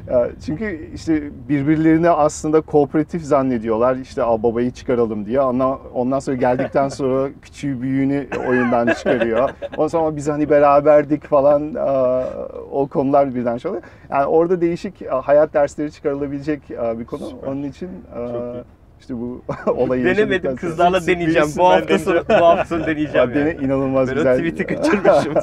Evet. 0.08 0.32
Çünkü 0.46 0.90
işte 0.94 1.24
birbirlerini 1.50 2.10
aslında 2.10 2.62
kooperatif 2.62 3.24
zannediyorlar. 3.24 3.96
İşte 3.96 4.24
Aa, 4.24 4.44
babayı 4.44 4.72
çıkaralım 4.72 5.26
diye. 5.26 5.42
Ondan, 5.42 5.80
ondan 5.94 6.20
sonra 6.20 6.38
geldikten 6.38 6.90
sonra 7.02 7.30
küçüğü 7.42 7.82
büyüğünü 7.82 8.28
oyundan 8.48 8.88
çıkarıyor. 8.94 9.50
Ondan 9.78 9.88
sonra 9.88 10.16
biz 10.16 10.28
hani 10.28 10.50
beraberdik 10.50 11.26
falan 11.28 11.74
aa, 11.80 12.24
o 12.72 12.88
konular 12.88 13.36
birden 13.36 13.58
şey 13.58 13.70
oluyor. 13.70 13.84
Yani 14.10 14.26
orada 14.26 14.62
değişik 14.62 15.02
aa, 15.12 15.22
hayat 15.22 15.54
dersleri 15.54 15.92
çıkarılabilecek 15.92 16.62
aa, 16.80 17.00
bir 17.00 17.06
konu. 17.06 17.26
Süper. 17.26 17.48
Onun 17.48 17.64
için 17.64 17.90
Çok 18.16 18.56
iyi. 18.56 18.81
İşte 19.02 19.16
bu 19.16 19.42
olayı 19.72 20.06
Denemedim 20.06 20.42
sonra- 20.52 20.56
kızlarla 20.56 21.00
Siz 21.00 21.08
deneyeceğim. 21.08 21.48
Bu 21.58 21.60
ben 21.60 21.64
hafta 21.80 22.00
sonu, 22.00 22.24
bu 22.30 22.34
hafta 22.34 22.66
sonu 22.66 22.82
deneyeceğim 22.88 23.30
Ya 23.30 23.36
dene 23.36 23.50
yani. 23.50 23.66
inanılmaz 23.66 24.08
Ben 24.10 24.16
güzel. 24.16 24.34
o 24.36 24.38
tweet'i 24.38 24.66
kaçırmışım. 25.04 25.34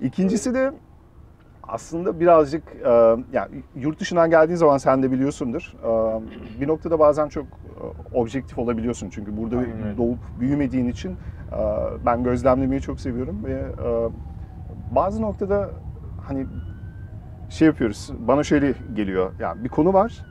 İkincisi 0.00 0.54
de 0.54 0.72
aslında 1.62 2.20
birazcık 2.20 2.62
e, 2.84 2.90
yani 3.32 3.62
yurt 3.76 4.00
dışından 4.00 4.30
geldiğin 4.30 4.56
zaman 4.56 4.78
sen 4.78 5.02
de 5.02 5.12
biliyorsundur. 5.12 5.72
e, 5.84 6.60
bir 6.60 6.68
noktada 6.68 6.98
bazen 6.98 7.28
çok 7.28 7.44
e, 7.44 7.48
objektif 8.18 8.58
olabiliyorsun 8.58 9.10
çünkü 9.10 9.36
burada 9.36 9.58
Aynen 9.58 9.96
doğup 9.96 10.18
büyümediğin 10.40 10.88
için 10.88 11.10
e, 11.10 11.16
ben 12.06 12.24
gözlemlemeyi 12.24 12.80
çok 12.80 13.00
seviyorum 13.00 13.44
ve 13.44 13.52
e, 13.52 14.08
bazı 14.94 15.22
noktada 15.22 15.70
hani 16.26 16.46
şey 17.50 17.66
yapıyoruz. 17.66 18.10
Bana 18.18 18.42
şöyle 18.42 18.74
geliyor. 18.94 19.30
Yani 19.40 19.64
bir 19.64 19.68
konu 19.68 19.92
var. 19.92 20.24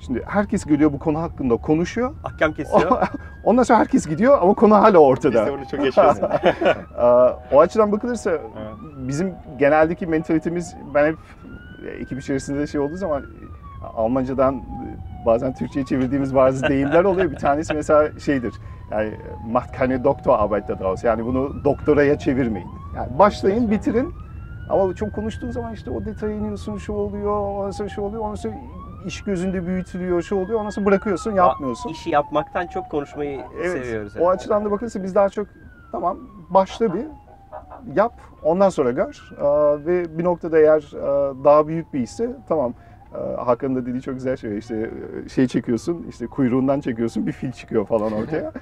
Şimdi 0.00 0.22
herkes 0.26 0.64
geliyor 0.64 0.92
bu 0.92 0.98
konu 0.98 1.18
hakkında 1.22 1.56
konuşuyor. 1.56 2.14
Ahkam 2.24 2.52
kesiyor. 2.52 3.08
Ondan 3.44 3.62
sonra 3.62 3.78
herkes 3.78 4.06
gidiyor 4.06 4.38
ama 4.42 4.54
konu 4.54 4.74
hala 4.74 4.92
Biz 4.94 5.00
ortada. 5.00 5.46
de 5.46 5.50
onu 5.50 5.66
çok 5.70 5.84
yaşıyoruz. 5.84 6.18
O 7.52 7.60
açıdan 7.60 7.92
bakılırsa 7.92 8.30
Evet. 8.30 8.42
bizim 8.96 9.34
geneldeki 9.58 10.06
mentalitemiz 10.06 10.76
ben 10.94 11.06
hep 11.06 11.16
e, 11.86 11.90
ekip 11.90 12.20
içerisinde 12.20 12.58
de 12.58 12.66
şey 12.66 12.80
olduğu 12.80 12.96
zaman 12.96 13.22
Almancadan 13.96 14.62
bazen 15.26 15.54
Türkçe'ye 15.54 15.86
çevirdiğimiz 15.86 16.34
bazı 16.34 16.62
deyimler 16.68 17.04
oluyor. 17.04 17.30
Bir 17.30 17.36
tanesi 17.36 17.74
mesela 17.74 18.18
şeydir. 18.20 18.54
Yani 18.90 19.10
macht 19.50 19.76
keine 19.76 20.04
Doktorarbeit 20.04 20.68
daraus. 20.68 21.04
Yani 21.04 21.24
bunu 21.26 21.64
doktoraya 21.64 22.18
çevirmeyin. 22.18 22.68
Yani 22.96 23.18
başlayın, 23.18 23.70
bitirin. 23.70 24.14
Ama 24.70 24.94
çok 24.94 25.12
konuştuğun 25.14 25.50
zaman 25.50 25.72
işte 25.74 25.90
o 25.90 26.04
detaya 26.04 26.36
iniyorsun, 26.36 26.76
şu 26.78 26.92
oluyor, 26.92 27.40
ondan 27.40 27.70
sonra 27.70 27.88
şu 27.88 28.02
oluyor, 28.02 28.22
ondan 28.22 28.34
sonra 28.34 28.54
iş 29.06 29.24
gözünde 29.24 29.66
büyütülüyor, 29.66 30.22
şu 30.22 30.36
oluyor, 30.36 30.60
ondan 30.60 30.70
sonra 30.70 30.86
bırakıyorsun, 30.86 31.32
yapmıyorsun. 31.32 31.90
İşi 31.90 32.10
yapmaktan 32.10 32.66
çok 32.66 32.90
konuşmayı 32.90 33.40
Evet, 33.56 33.70
seviyoruz. 33.84 34.16
o 34.20 34.28
açıdan 34.28 34.64
da 34.64 34.70
bakılırsa 34.70 35.02
biz 35.02 35.14
daha 35.14 35.28
çok 35.28 35.46
tamam 35.92 36.18
başla 36.50 36.94
bir 36.94 37.04
yap 37.94 38.12
ondan 38.42 38.68
sonra 38.68 38.90
gör 38.90 39.30
ve 39.86 40.18
bir 40.18 40.24
noktada 40.24 40.58
eğer 40.58 40.90
daha 41.44 41.68
büyük 41.68 41.94
bir 41.94 42.00
ise 42.00 42.36
tamam 42.48 42.74
Hakan'ın 43.36 43.76
da 43.76 43.86
dediği 43.86 44.02
çok 44.02 44.14
güzel 44.14 44.36
şey 44.36 44.58
işte 44.58 44.90
şey 45.34 45.46
çekiyorsun 45.46 46.06
işte 46.08 46.26
kuyruğundan 46.26 46.80
çekiyorsun 46.80 47.26
bir 47.26 47.32
fil 47.32 47.52
çıkıyor 47.52 47.86
falan 47.86 48.12
ortaya. 48.12 48.52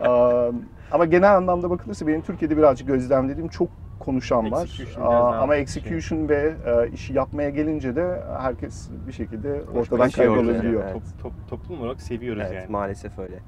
Ama 0.92 1.04
genel 1.04 1.36
anlamda 1.36 1.70
bakılırsa 1.70 2.06
benim 2.06 2.22
Türkiye'de 2.22 2.56
birazcık 2.56 2.88
gözlemlediğim 2.88 3.48
çok 3.48 3.68
konuşan 3.98 4.52
var. 4.52 4.68
Aa, 5.00 5.38
ama 5.40 5.52
şey. 5.52 5.62
execution 5.62 6.28
ve 6.28 6.54
e, 6.66 6.90
işi 6.92 7.12
yapmaya 7.12 7.50
gelince 7.50 7.96
de 7.96 8.22
herkes 8.40 8.90
bir 9.06 9.12
şekilde 9.12 9.52
ortadan 9.74 9.98
Konuşuyor 9.98 10.36
kaybolabiliyor. 10.36 10.82
yani. 10.84 10.92
Top, 10.92 11.02
top, 11.22 11.32
toplum 11.48 11.80
olarak 11.80 12.02
seviyoruz 12.02 12.42
Evet 12.46 12.54
yani. 12.54 12.70
maalesef 12.70 13.18
öyle. 13.18 13.38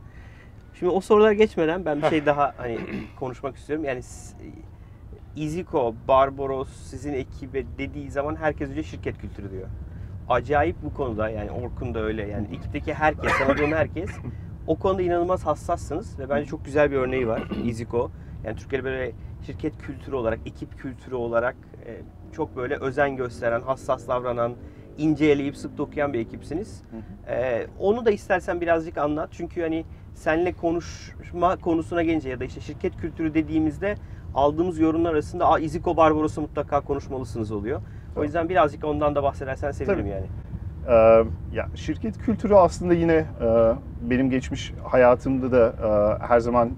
Şimdi 0.74 0.92
o 0.92 1.00
sorulara 1.00 1.32
geçmeden 1.32 1.84
ben 1.84 2.02
bir 2.02 2.06
şey 2.06 2.26
daha 2.26 2.54
hani 2.56 2.78
konuşmak 3.18 3.56
istiyorum. 3.56 3.84
Yani 3.84 4.00
Iziko, 5.36 5.94
Barbaros, 6.08 6.68
sizin 6.68 7.12
ekibe 7.12 7.64
dediği 7.78 8.10
zaman 8.10 8.36
herkes 8.36 8.70
önce 8.70 8.82
şirket 8.82 9.18
kültürü 9.18 9.50
diyor. 9.50 9.68
Acayip 10.28 10.76
bu 10.82 10.94
konuda 10.94 11.28
yani 11.30 11.50
Orkun 11.50 11.94
da 11.94 12.00
öyle 12.02 12.26
yani 12.26 12.46
ekipteki 12.56 12.94
herkes, 12.94 13.32
tanıdığım 13.38 13.72
herkes 13.72 14.10
o 14.66 14.76
konuda 14.78 15.02
inanılmaz 15.02 15.46
hassassınız 15.46 16.18
ve 16.18 16.28
bence 16.28 16.46
çok 16.46 16.64
güzel 16.64 16.90
bir 16.90 16.96
örneği 16.96 17.28
var 17.28 17.42
Iziko. 17.64 18.10
Yani 18.44 18.56
Türkiye'de 18.56 18.84
böyle 18.84 19.12
şirket 19.46 19.78
kültürü 19.78 20.16
olarak, 20.16 20.38
ekip 20.46 20.78
kültürü 20.78 21.14
olarak 21.14 21.56
e, 21.86 21.96
çok 22.32 22.56
böyle 22.56 22.76
özen 22.76 23.16
gösteren, 23.16 23.60
hassas 23.60 24.08
davranan, 24.08 24.54
ince 24.98 25.26
eleyip 25.26 25.56
sık 25.56 25.78
dokuyan 25.78 26.12
bir 26.12 26.18
ekipsiniz. 26.20 26.82
Ee, 27.28 27.66
onu 27.78 28.04
da 28.04 28.10
istersen 28.10 28.60
birazcık 28.60 28.98
anlat. 28.98 29.28
Çünkü 29.32 29.62
hani 29.62 29.84
seninle 30.14 30.52
konuşma 30.52 31.56
konusuna 31.56 32.02
gelince 32.02 32.28
ya 32.28 32.40
da 32.40 32.44
işte 32.44 32.60
şirket 32.60 32.96
kültürü 32.96 33.34
dediğimizde 33.34 33.94
aldığımız 34.34 34.78
yorumlar 34.78 35.12
arasında 35.12 35.48
Aa, 35.48 35.58
Iziko 35.58 35.96
Barbaros'u 35.96 36.40
mutlaka 36.40 36.80
konuşmalısınız 36.80 37.52
oluyor. 37.52 37.80
O 38.16 38.24
yüzden 38.24 38.48
birazcık 38.48 38.84
ondan 38.84 39.14
da 39.14 39.22
bahsedersen 39.22 39.70
sevinirim 39.70 40.00
Tabii. 40.00 40.10
yani. 40.10 40.26
Ee, 40.88 41.56
ya 41.56 41.68
şirket 41.74 42.18
kültürü 42.18 42.54
aslında 42.54 42.94
yine 42.94 43.14
e, 43.14 43.74
benim 44.02 44.30
geçmiş 44.30 44.72
hayatımda 44.84 45.52
da 45.52 45.74
e, 46.20 46.26
her 46.26 46.40
zaman 46.40 46.70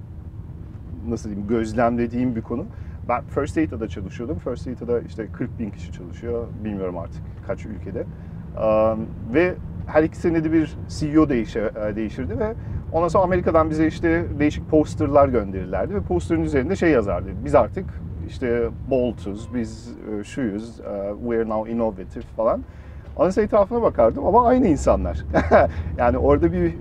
nasıl 1.10 1.28
diyeyim 1.28 1.48
gözlemlediğim 1.48 2.36
bir 2.36 2.42
konu. 2.42 2.66
Ben 3.08 3.24
First 3.24 3.56
Data'da 3.56 3.88
çalışıyordum. 3.88 4.38
First 4.38 4.66
Data'da 4.66 5.00
işte 5.00 5.26
40 5.32 5.58
bin 5.58 5.70
kişi 5.70 5.92
çalışıyor. 5.92 6.46
Bilmiyorum 6.64 6.98
artık 6.98 7.22
kaç 7.46 7.66
ülkede. 7.66 8.04
Ve 9.34 9.54
her 9.86 10.02
iki 10.02 10.16
senede 10.16 10.52
bir 10.52 10.76
CEO 10.88 11.28
değişe, 11.28 11.70
e, 11.90 11.96
değişirdi 11.96 12.38
ve 12.38 12.54
ondan 12.92 13.08
sonra 13.08 13.24
Amerika'dan 13.24 13.70
bize 13.70 13.86
işte 13.86 14.24
değişik 14.38 14.70
posterlar 14.70 15.28
gönderirlerdi 15.28 15.94
ve 15.94 16.00
posterın 16.00 16.42
üzerinde 16.42 16.76
şey 16.76 16.90
yazardı. 16.90 17.28
Biz 17.44 17.54
artık 17.54 17.84
işte 18.28 18.68
bold'uz, 18.90 19.54
biz 19.54 19.94
e, 20.20 20.24
şuyuz, 20.24 20.80
e, 20.80 21.12
we're 21.20 21.48
now 21.48 21.72
innovative 21.72 22.24
falan. 22.36 22.62
Sonra 23.16 23.42
etrafına 23.42 23.82
bakardım 23.82 24.26
ama 24.26 24.46
aynı 24.46 24.66
insanlar. 24.66 25.24
yani 25.98 26.18
orada 26.18 26.52
bir 26.52 26.74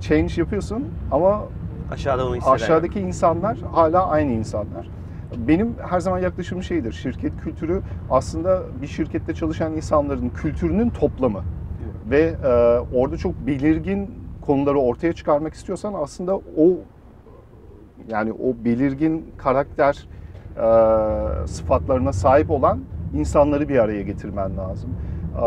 change 0.00 0.34
yapıyorsun 0.36 0.84
ama 1.10 1.42
Aşağıda 1.90 2.26
onu 2.26 2.36
hisseder. 2.36 2.54
aşağıdaki 2.54 3.00
insanlar 3.00 3.58
hala 3.72 4.06
aynı 4.06 4.32
insanlar. 4.32 4.90
Benim 5.36 5.74
her 5.90 6.00
zaman 6.00 6.18
yaklaşımım 6.18 6.62
şeydir. 6.62 6.92
Şirket 6.92 7.32
kültürü 7.40 7.82
aslında 8.10 8.62
bir 8.82 8.86
şirkette 8.86 9.34
çalışan 9.34 9.72
insanların 9.72 10.28
kültürünün 10.28 10.90
toplamı. 10.90 11.42
Ve 12.10 12.20
e, 12.44 12.48
orada 12.96 13.16
çok 13.16 13.46
belirgin 13.46 14.10
konuları 14.46 14.78
ortaya 14.78 15.12
çıkarmak 15.12 15.54
istiyorsan 15.54 15.94
aslında 15.94 16.36
o 16.36 16.78
yani 18.08 18.32
o 18.32 18.64
belirgin 18.64 19.26
karakter 19.38 20.06
e, 20.56 21.46
sıfatlarına 21.46 22.12
sahip 22.12 22.50
olan 22.50 22.80
insanları 23.14 23.68
bir 23.68 23.78
araya 23.78 24.02
getirmen 24.02 24.56
lazım. 24.56 24.90
E, 25.36 25.44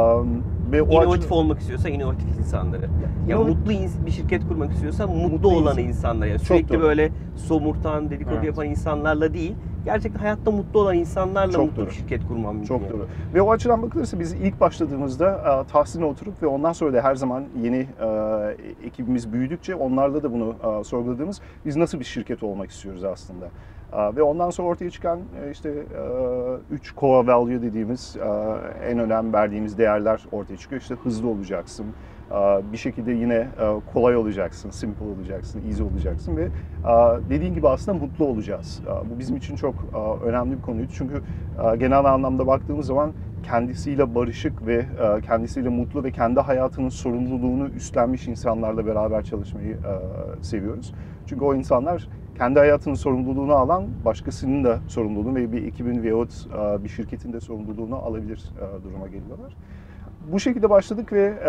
ve 0.74 0.82
o 0.82 0.86
İnovatif 1.04 1.24
açıdan- 1.24 1.38
olmak 1.38 1.60
istiyorsa 1.60 1.90
inovatif 1.90 2.38
insanları. 2.40 2.90
Ya 3.28 3.38
İnovat- 3.38 3.48
mutlu 3.48 3.72
ins- 3.72 4.06
bir 4.06 4.12
şirket 4.12 4.48
kurmak 4.48 4.72
istiyorsa 4.74 5.08
mutlu, 5.08 5.30
Mutlu 5.30 5.50
olan 5.50 5.72
insan- 5.78 5.84
insanlar. 5.88 6.28
Yani 6.28 6.40
sürekli 6.40 6.74
doğru. 6.74 6.82
böyle 6.82 7.12
somurtan, 7.36 8.10
dedikodu 8.10 8.36
Evet. 8.36 8.46
yapan 8.46 8.66
insanlarla 8.66 9.34
değil. 9.34 9.56
Gerçekten 9.86 10.20
hayatta 10.20 10.52
mutlu 10.52 10.80
olan 10.80 10.96
insanlarla 10.96 11.52
Çok 11.52 11.66
mutlu 11.66 11.78
doğru. 11.78 11.86
bir 11.86 11.92
şirket 11.92 12.28
kurmam 12.28 12.54
mümkün. 12.56 12.68
Çok 12.68 12.82
yani. 12.82 12.92
doğru. 12.94 13.08
Ve 13.34 13.42
o 13.42 13.52
açıdan 13.52 13.82
bakılırsa 13.82 14.20
biz 14.20 14.34
ilk 14.34 14.60
başladığımızda 14.62 15.64
e, 15.68 15.72
Tahsin'e 15.72 16.06
oturup 16.06 16.44
ve 16.44 16.48
ondan 16.48 16.74
sonra 16.74 16.94
da 16.94 17.02
her 17.02 17.16
zaman 17.16 17.44
yeni 17.64 17.78
e, 18.02 18.88
ekibimiz 18.88 19.34
büyüdükçe 19.34 19.76
onlarla 19.76 20.24
da 20.24 20.34
bunu 20.34 20.56
e, 20.80 20.84
sorguladığımız 20.84 21.42
biz 21.66 21.76
nasıl 21.76 22.00
bir 22.00 22.06
şirket 22.06 22.44
olmak 22.44 22.70
istiyoruz 22.70 23.04
aslında. 23.04 23.46
E, 23.98 24.16
ve 24.16 24.24
ondan 24.24 24.50
sonra 24.50 24.68
ortaya 24.68 24.90
çıkan 24.90 25.20
e, 25.20 25.52
işte 25.52 25.70
e, 25.70 25.74
üç 26.72 26.96
core 26.96 27.28
value 27.28 27.62
dediğimiz 27.62 28.18
e, 28.18 28.90
en 28.90 29.00
önem 29.00 29.34
verdiğimiz 29.34 29.78
değerler 29.78 30.26
ortaya 30.32 30.58
çıkıyor. 30.58 30.82
İşte 30.82 30.96
hızlı 30.96 31.28
olacaksın, 31.28 31.86
e, 32.32 32.36
bir 32.72 32.78
şekilde 32.78 33.12
yine 33.12 33.36
e, 33.36 33.48
kolay 33.94 34.16
olacaksın, 34.18 34.70
simple 34.70 35.06
olacaksın, 35.06 35.62
easy 35.68 35.84
olacaksın 35.84 36.38
ve 36.38 36.44
e, 36.44 36.50
dediğin 37.30 37.54
gibi 37.54 37.70
aslında 37.70 37.98
mutlu 37.98 38.26
olacağız. 38.26 38.82
E, 38.88 39.10
Bu 39.10 39.20
bizim 39.20 39.36
için 39.36 39.56
çok 39.56 39.76
e, 39.76 40.26
önemli 40.26 40.58
bir 40.58 40.62
konuydu 40.62 40.92
çünkü 40.94 41.22
e, 41.74 41.76
genel 41.76 42.06
anlamda 42.06 42.48
baktığımız 42.48 42.86
zaman 42.86 43.12
kendisiyle 43.44 44.16
barışık 44.16 44.68
ve 44.68 44.76
e, 44.76 45.22
kendisiyle 45.22 45.70
mutlu 45.70 46.04
ve 46.04 46.12
kendi 46.12 46.40
hayatının 46.40 46.90
sorumluluğunu 46.90 47.68
üstlenmiş 47.68 48.28
insanlarla 48.28 48.86
beraber 48.86 49.24
çalışmayı 49.24 49.72
e, 49.74 50.44
seviyoruz. 50.44 50.94
Çünkü 51.28 51.46
o 51.46 51.56
insanlar 51.56 52.08
kendi 52.38 52.60
hayatının 52.60 52.96
sorumluluğunu 52.96 53.54
alan 53.54 53.88
başkasının 54.06 54.64
da 54.64 54.80
sorumluluğunu 54.88 55.36
ve 55.36 55.52
bir 55.52 55.68
ekibin 55.68 56.04
veyahut 56.04 56.48
e, 56.54 56.84
bir 56.84 56.90
şirketin 56.90 57.34
de 57.34 57.40
sorumluluğunu 57.40 57.96
alabilir 57.96 58.52
e, 58.58 58.84
duruma 58.84 59.08
geliyorlar. 59.08 59.56
Bu 60.32 60.40
şekilde 60.40 60.70
başladık 60.70 61.14
ve 61.14 61.24
e, 61.24 61.48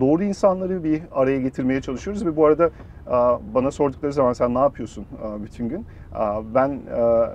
doğru 0.00 0.22
insanları 0.22 0.84
bir 0.84 1.02
araya 1.12 1.40
getirmeye 1.40 1.80
çalışıyoruz 1.80 2.26
ve 2.26 2.36
bu 2.36 2.46
arada 2.46 2.70
bana 3.54 3.70
sordukları 3.70 4.12
zaman 4.12 4.32
sen 4.32 4.54
ne 4.54 4.58
yapıyorsun 4.58 5.06
bütün 5.44 5.68
gün? 5.68 5.86
Ben 6.54 6.80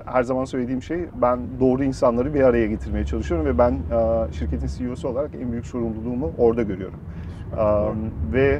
her 0.05 0.23
zaman 0.23 0.45
söylediğim 0.45 0.81
şey 0.81 1.05
ben 1.21 1.39
doğru 1.59 1.83
insanları 1.83 2.33
bir 2.33 2.41
araya 2.41 2.67
getirmeye 2.67 3.05
çalışıyorum 3.05 3.45
ve 3.45 3.57
ben 3.57 3.77
şirketin 4.31 4.67
CEO'su 4.67 5.07
olarak 5.07 5.31
en 5.41 5.51
büyük 5.51 5.65
sorumluluğumu 5.65 6.31
orada 6.37 6.63
görüyorum. 6.63 6.99
Ve 8.33 8.59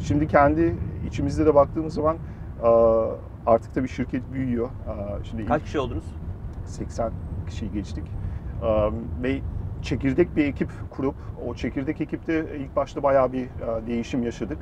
şimdi 0.00 0.28
kendi 0.28 0.74
içimizde 1.06 1.46
de 1.46 1.54
baktığımız 1.54 1.94
zaman 1.94 2.16
artık 3.46 3.76
da 3.76 3.82
bir 3.82 3.88
şirket 3.88 4.32
büyüyor. 4.32 4.68
Şimdi 5.30 5.46
Kaç 5.46 5.62
kişi 5.62 5.78
oldunuz? 5.78 6.04
80 6.66 7.12
kişiyi 7.46 7.72
geçtik. 7.72 8.04
Ve 9.22 9.40
çekirdek 9.82 10.36
bir 10.36 10.44
ekip 10.44 10.70
kurup 10.90 11.14
o 11.46 11.54
çekirdek 11.54 12.00
ekipte 12.00 12.58
ilk 12.58 12.76
başta 12.76 13.02
bayağı 13.02 13.32
bir 13.32 13.48
değişim 13.86 14.22
yaşadık. 14.22 14.58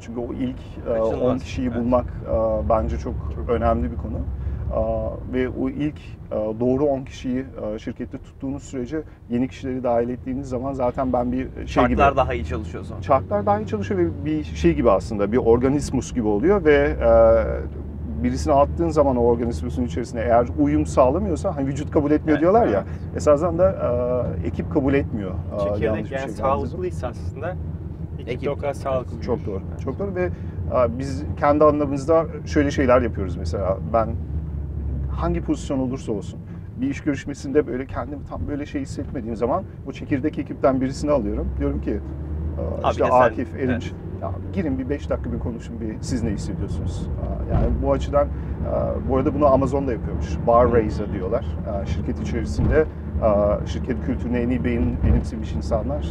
Çünkü 0.00 0.20
o 0.20 0.32
ilk 0.32 0.84
Kaçınılmaz, 0.84 1.34
10 1.34 1.38
kişiyi 1.38 1.68
evet. 1.68 1.76
bulmak 1.76 2.06
e, 2.06 2.68
bence 2.68 2.98
çok 2.98 3.14
önemli 3.48 3.90
bir 3.90 3.96
konu. 3.96 4.18
Ve 5.32 5.48
o 5.48 5.68
ilk 5.70 5.94
doğru 6.60 6.84
10 6.84 7.04
kişiyi 7.04 7.44
şirkette 7.78 8.18
tuttuğunuz 8.18 8.62
sürece 8.62 9.02
yeni 9.30 9.48
kişileri 9.48 9.84
dahil 9.84 10.08
ettiğiniz 10.08 10.48
zaman 10.48 10.72
zaten 10.72 11.12
ben 11.12 11.32
bir 11.32 11.38
şey 11.38 11.46
gibi 11.46 11.68
Şartlar 11.68 12.16
daha 12.16 12.34
iyi 12.34 12.44
çalışıyor 12.44 12.84
zaman. 12.84 13.00
çarklar 13.00 13.46
daha 13.46 13.60
iyi 13.60 13.66
çalışıyor 13.66 14.00
ve 14.00 14.24
bir 14.24 14.44
şey 14.44 14.74
gibi 14.74 14.90
aslında 14.90 15.32
bir 15.32 15.36
organismus 15.36 16.14
gibi 16.14 16.26
oluyor 16.26 16.64
ve 16.64 16.96
birisini 18.22 18.54
attığın 18.54 18.88
zaman 18.88 19.16
o 19.16 19.20
organismusun 19.20 19.82
içerisine 19.84 20.20
eğer 20.20 20.46
uyum 20.58 20.86
sağlamıyorsa 20.86 21.56
hani 21.56 21.66
vücut 21.66 21.90
kabul 21.90 22.10
etmiyor 22.10 22.30
Evet, 22.38 22.40
diyorlar 22.40 22.66
ya 22.66 22.84
evet. 22.86 23.16
esasen 23.16 23.58
de 23.58 23.62
e, 24.44 24.46
ekip 24.46 24.72
kabul 24.72 24.94
etmiyor. 24.94 25.30
Çekirdek 25.60 26.10
yani 26.12 26.20
şey 26.20 26.28
sağlıklıysa 26.28 27.08
aslında 27.08 27.56
ekip 28.18 28.28
Ekip. 28.28 28.44
de 28.44 28.50
o 28.50 28.56
kadar 28.56 28.74
sağlıklı. 28.74 29.20
Çok 29.20 29.46
doğru. 29.46 29.60
Çok 29.84 29.98
doğru 29.98 30.14
ve 30.14 30.24
e, 30.24 30.98
biz 30.98 31.24
kendi 31.40 31.64
anlamımızda 31.64 32.26
şöyle 32.46 32.70
şeyler 32.70 33.02
yapıyoruz 33.02 33.36
mesela. 33.36 33.78
Ben 33.92 34.08
hangi 35.16 35.40
pozisyon 35.40 35.78
olursa 35.78 36.12
olsun 36.12 36.38
bir 36.80 36.90
iş 36.90 37.00
görüşmesinde 37.00 37.66
böyle 37.66 37.86
kendimi 37.86 38.24
tam 38.24 38.40
böyle 38.48 38.66
şey 38.66 38.80
hissetmediğim 38.82 39.36
zaman 39.36 39.64
bu 39.86 39.92
çekirdek 39.92 40.38
ekipten 40.38 40.80
birisini 40.80 41.10
alıyorum. 41.10 41.48
Diyorum 41.58 41.80
ki 41.80 42.00
Abi 42.82 42.90
işte 42.90 43.04
de 43.04 43.08
sen- 43.10 43.20
Akif, 43.20 43.54
Erinç 43.54 43.70
Evet. 43.70 43.94
ya 44.22 44.32
girin 44.52 44.78
bir 44.78 44.88
5 44.88 45.10
dakika 45.10 45.32
bir 45.32 45.38
konuşun 45.38 45.80
bir 45.80 45.96
siz 46.00 46.22
ne 46.22 46.30
hissediyorsunuz? 46.30 47.08
Yani 47.52 47.66
bu 47.82 47.92
açıdan 47.92 48.28
bu 49.08 49.16
arada 49.16 49.34
bunu 49.34 49.46
Amazon'da 49.46 49.92
yapıyormuş. 49.92 50.36
Bar 50.46 50.72
Raiser 50.72 51.12
diyorlar. 51.12 51.44
Şirket 51.86 52.20
içerisinde 52.20 52.84
şirket 53.66 53.96
kültürüne 54.06 54.38
en 54.40 54.48
iyi 54.48 54.64
beyin, 54.64 54.96
benimsemiş 55.06 55.52
insanlar 55.52 56.06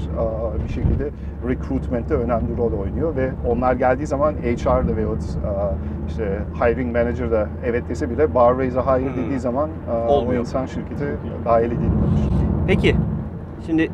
bir 0.67 0.73
şekilde 0.73 1.09
recruitment'te 1.47 2.13
önemli 2.13 2.57
rol 2.57 2.73
oynuyor 2.73 3.15
ve 3.15 3.31
onlar 3.47 3.73
geldiği 3.73 4.05
zaman 4.07 4.33
HR'da 4.33 4.95
veyahut 4.97 5.23
işte 6.07 6.39
hiring 6.61 6.95
manager 6.97 7.31
da 7.31 7.47
evet 7.65 7.83
dese 7.89 8.09
bile 8.09 8.35
bar 8.35 8.57
raiser 8.57 8.81
hire 8.81 9.09
Hmm. 9.15 9.25
dediği 9.25 9.39
zaman 9.39 9.69
e, 9.89 9.91
o 9.91 10.07
Olmuyor. 10.13 10.39
insan 10.39 10.65
şirkete 10.65 11.15
dahil 11.45 11.65
edilmiyormuş. 11.65 12.19
Peki. 12.67 12.95
Şimdi 13.65 13.91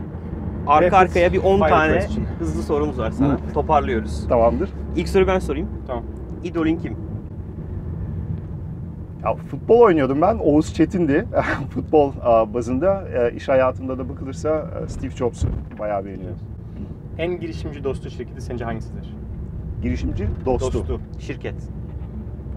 arka 0.68 0.98
arkaya 0.98 1.34
bir 1.34 1.44
10 1.44 1.58
fire 1.60 1.70
tane 1.70 2.00
question. 2.00 2.26
hızlı 2.40 2.64
sorumuz 2.64 3.00
var 3.00 3.12
sana. 3.12 3.38
Toparlıyoruz. 3.54 4.28
Tamamdır. 4.28 4.70
İlk 4.96 5.10
soruyu 5.10 5.28
ben 5.28 5.40
sorayım. 5.40 5.68
Tamam. 5.88 6.04
İdolün 6.44 6.76
kim? 6.78 6.96
Ya, 9.26 9.36
futbol 9.36 9.80
oynuyordum 9.80 10.22
ben. 10.22 10.38
Oğuz 10.38 10.74
Çetin'di. 10.74 11.26
futbol 11.70 12.14
bazında. 12.54 13.04
E, 13.10 13.36
iş 13.36 13.50
hayatımda 13.50 13.98
da 13.98 14.10
bakılırsa 14.10 14.68
e, 14.84 14.90
Steve 14.90 15.12
Jobs'u 15.12 15.48
bayağı 15.80 16.06
beğeniyorum. 16.06 16.40
En 17.18 17.40
girişimci 17.40 17.84
dostu 17.84 18.10
şirketi 18.10 18.42
sence 18.42 18.66
hangisidir? 18.66 19.14
Girişimci 19.82 20.28
dostu. 20.46 20.74
Dostu. 20.74 21.02
Şirket. 21.20 21.56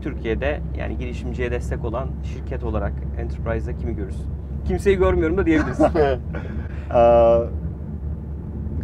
Türkiye'de 0.03 0.61
yani 0.79 0.99
girişimciye 0.99 1.51
destek 1.51 1.85
olan 1.85 2.09
şirket 2.25 2.65
olarak 2.65 2.93
Enterprise'da 3.19 3.77
kimi 3.79 3.97
görürsün? 3.97 4.27
Kimseyi 4.65 4.97
görmüyorum 4.97 5.37
da 5.37 5.47
diyebilirsin. 5.47 5.85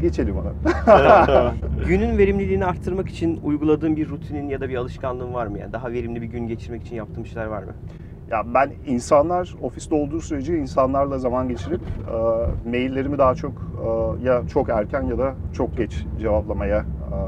Geçelim 0.01 0.37
ona. 0.37 0.53
Tamam. 1.27 1.55
Günün 1.87 2.19
verimliliğini 2.19 2.65
arttırmak 2.65 3.09
için 3.09 3.41
uyguladığın 3.45 3.97
bir 3.97 4.09
rutinin 4.09 4.49
ya 4.49 4.61
da 4.61 4.69
bir 4.69 4.77
alışkanlığın 4.77 5.35
var 5.35 5.47
mı? 5.47 5.59
Yani 5.59 5.73
daha 5.73 5.93
verimli 5.93 6.23
bir 6.23 6.27
gün 6.27 6.47
geçirmek 6.47 6.83
için 6.83 6.97
yaptığın 6.97 7.25
şeyler 7.25 7.47
var 7.47 7.63
mı? 7.63 7.73
Ya 8.31 8.43
ben 8.55 8.71
insanlar 8.87 9.55
ofiste 9.63 9.95
olduğu 9.95 10.21
sürece 10.21 10.59
insanlarla 10.59 11.19
zaman 11.19 11.49
geçirip 11.49 11.81
e, 11.81 12.69
maillerimi 12.71 13.19
daha 13.19 13.35
çok 13.35 13.53
e, 13.53 14.25
ya 14.25 14.43
çok 14.49 14.69
erken 14.69 15.03
ya 15.03 15.19
da 15.19 15.35
çok 15.53 15.77
geç 15.77 16.07
cevaplamaya 16.21 16.79
e, 16.79 17.19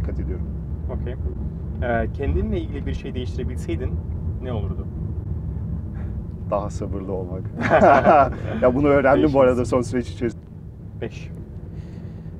dikkat 0.00 0.20
ediyorum. 0.20 0.46
Okey. 1.00 1.14
Ee, 1.82 2.06
kendinle 2.12 2.60
ilgili 2.60 2.86
bir 2.86 2.94
şey 2.94 3.14
değiştirebilseydin 3.14 3.90
ne 4.42 4.52
olurdu? 4.52 4.86
Daha 6.50 6.70
sabırlı 6.70 7.12
olmak. 7.12 7.42
ya 8.62 8.74
bunu 8.74 8.86
öğrendim 8.88 9.30
bu 9.34 9.40
arada 9.40 9.64
son 9.64 9.82
süreç 9.82 10.08
içerisinde. 10.08 10.42
5. 11.00 11.30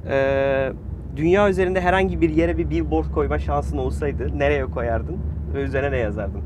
Ee, 0.09 0.73
dünya 1.17 1.49
üzerinde 1.51 1.81
herhangi 1.81 2.21
bir 2.21 2.31
yere 2.31 2.59
bir 2.59 2.71
billboard 2.71 3.11
koyma 3.15 3.39
şansın 3.39 3.79
olsaydı 3.79 4.39
nereye 4.39 4.65
koyardın 4.67 5.17
ve 5.55 5.63
üzerine 5.63 5.91
ne 5.93 5.97
yazardın? 5.97 6.41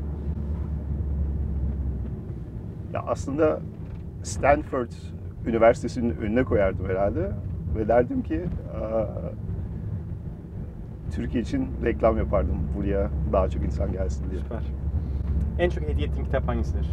Ya 2.93 3.03
aslında 3.07 3.59
Stanford 4.23 4.91
Üniversitesi'nin 5.45 6.09
önüne 6.17 6.43
koyardım 6.43 6.89
herhalde 6.89 7.31
ve 7.77 7.87
derdim 7.87 8.21
ki 8.23 8.33
eee, 8.35 9.05
Türkiye 11.11 11.43
için 11.43 11.67
reklam 11.83 12.17
yapardım 12.17 12.55
buraya 12.77 13.09
daha 13.33 13.49
çok 13.49 13.63
insan 13.63 13.91
gelsin 13.91 14.25
diye. 14.31 14.41
Süper. 14.41 14.63
En 15.59 15.69
çok 15.69 15.83
hediye 15.89 16.07
ettiğin 16.07 16.25
kitap 16.25 16.47
hangisidir? 16.47 16.89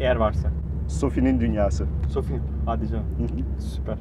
Eğer 0.00 0.16
varsa. 0.16 0.48
Sophie'nin 0.88 1.40
Dünyası. 1.40 1.86
Sophie. 2.08 2.36
Hadi 2.66 2.88
canım. 2.88 3.04
Süper. 3.58 3.98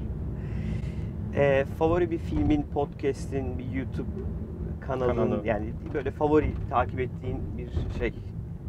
Ee, 1.35 1.65
favori 1.79 2.11
bir 2.11 2.17
filmin, 2.17 2.63
podcast'in, 2.73 3.57
bir 3.59 3.71
YouTube 3.77 4.07
kanalın 4.87 5.15
Kanalı. 5.15 5.41
yani 5.47 5.73
böyle 5.93 6.11
favori 6.11 6.53
takip 6.69 6.99
ettiğin 6.99 7.37
bir 7.57 7.97
şey. 7.99 8.13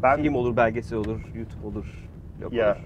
Ben 0.02 0.16
Film 0.22 0.34
olur, 0.34 0.56
belgesel 0.56 0.98
olur, 0.98 1.20
YouTube 1.34 1.66
olur, 1.66 2.08
blog 2.40 2.52
Ya, 2.52 2.68
olur. 2.68 2.76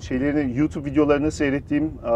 şeylerini 0.00 0.58
YouTube 0.58 0.90
videolarını 0.90 1.30
seyrettiğim 1.30 1.84
eee, 1.84 2.12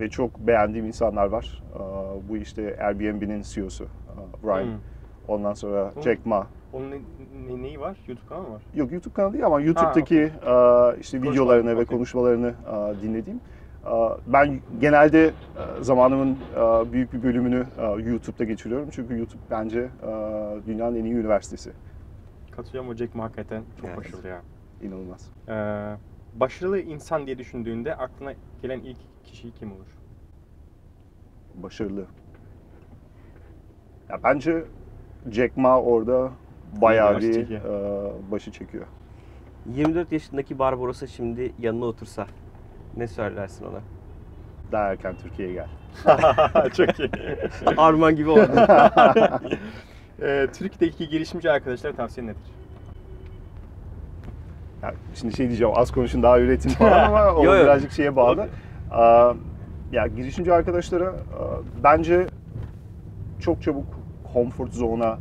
ve 0.00 0.08
çok 0.10 0.38
beğendiğim 0.38 0.86
insanlar 0.86 1.26
var. 1.26 1.62
Eee, 1.74 1.80
bu 2.28 2.36
işte 2.36 2.76
Airbnb'nin 2.80 3.42
CEO'su 3.42 3.86
Brian. 4.44 4.64
Hmm. 4.64 4.70
Ondan 5.28 5.54
sonra 5.54 5.90
Hmm. 5.94 6.02
Jack 6.02 6.26
Ma. 6.26 6.46
Onun 6.72 6.90
ne, 6.90 6.96
ne- 7.48 7.62
neyi 7.62 7.80
var? 7.80 7.96
YouTube 8.08 8.26
kanalı 8.28 8.50
var? 8.50 8.62
Yok 8.74 8.92
YouTube 8.92 9.14
kanalı 9.14 9.32
değil 9.32 9.46
ama 9.46 9.60
YouTube'daki 9.60 10.14
eee, 10.16 10.30
işte 10.30 11.18
Konuşmalar, 11.18 11.32
videolarını 11.32 11.70
ve 11.70 11.74
okey. 11.74 11.84
konuşmalarını 11.84 12.46
eee, 12.72 13.02
dinlediğim. 13.02 13.36
Eee, 13.38 13.44
ben 14.26 14.60
genelde 14.80 15.24
eee, 15.24 15.32
zamanımın 15.80 16.28
eee, 16.56 16.92
büyük 16.92 17.12
bir 17.12 17.22
bölümünü 17.22 17.66
eee, 17.78 17.84
YouTube'da 18.10 18.44
geçiriyorum. 18.44 18.88
Çünkü 18.90 19.18
YouTube 19.18 19.42
bence 19.50 19.88
dünyanın 20.66 20.96
en 20.96 21.04
iyi 21.04 21.14
üniversitesi. 21.14 21.72
Katılıyorum 22.50 22.90
o 22.90 22.94
Jack 22.94 23.14
Ma 23.14 23.24
hakikaten 23.24 23.62
çok 23.80 23.90
Evet. 23.90 23.98
başarılı 23.98 24.28
ya. 24.28 24.42
İnanılmaz. 24.82 25.30
Ee, 25.48 25.96
başarılı 26.34 26.80
insan 26.80 27.26
diye 27.26 27.38
düşündüğünde 27.38 27.94
aklına 27.94 28.32
gelen 28.62 28.80
ilk 28.80 28.98
kişi 29.24 29.54
kim 29.54 29.72
olur? 29.72 29.86
başarılı. 31.54 32.06
Ya 34.08 34.20
bence 34.24 34.64
Jack 35.30 35.56
Ma 35.56 35.80
orada 35.80 36.30
bayağı 36.82 37.20
bir 37.20 37.50
e, 37.50 37.62
başı 38.30 38.52
çekiyor. 38.52 38.86
24 39.66 40.12
yaşındaki 40.12 40.58
Barbaros'a 40.58 41.06
şimdi 41.06 41.52
yanına 41.58 41.84
otursa 41.84 42.26
ne 42.96 43.06
söylersin 43.08 43.64
ona? 43.64 43.80
Daha 44.72 44.84
erken 44.92 45.14
Türkiye'ye 45.22 45.54
gel. 45.54 45.68
çok 46.76 46.98
iyi. 47.00 47.10
Arman 47.76 48.16
gibi 48.16 48.30
oldu. 48.30 48.50
Ee, 50.22 50.46
Türkiye'deki 50.58 51.08
girişimci 51.08 51.50
arkadaşlara 51.50 51.92
tavsiye 51.92 52.26
nedir? 52.26 52.42
Ya 54.82 54.94
şimdi 55.14 55.36
şey 55.36 55.48
diyeceğim 55.48 55.72
az 55.76 55.90
konuşun 55.92 56.22
daha 56.22 56.40
üretin 56.40 56.68
falan 56.70 57.04
ama 57.04 57.24
o 57.32 57.44
Yo, 57.44 57.54
yo. 57.54 57.62
birazcık 57.62 57.92
şeye 57.92 58.16
bağlı. 58.16 58.48
Aa, 58.90 59.32
ya 59.92 60.06
girişimci 60.06 60.52
arkadaşlara 60.52 61.12
bence 61.84 62.26
çok 63.40 63.62
çabuk 63.62 63.86
comfort 64.32 64.72
zone'a 64.72 65.18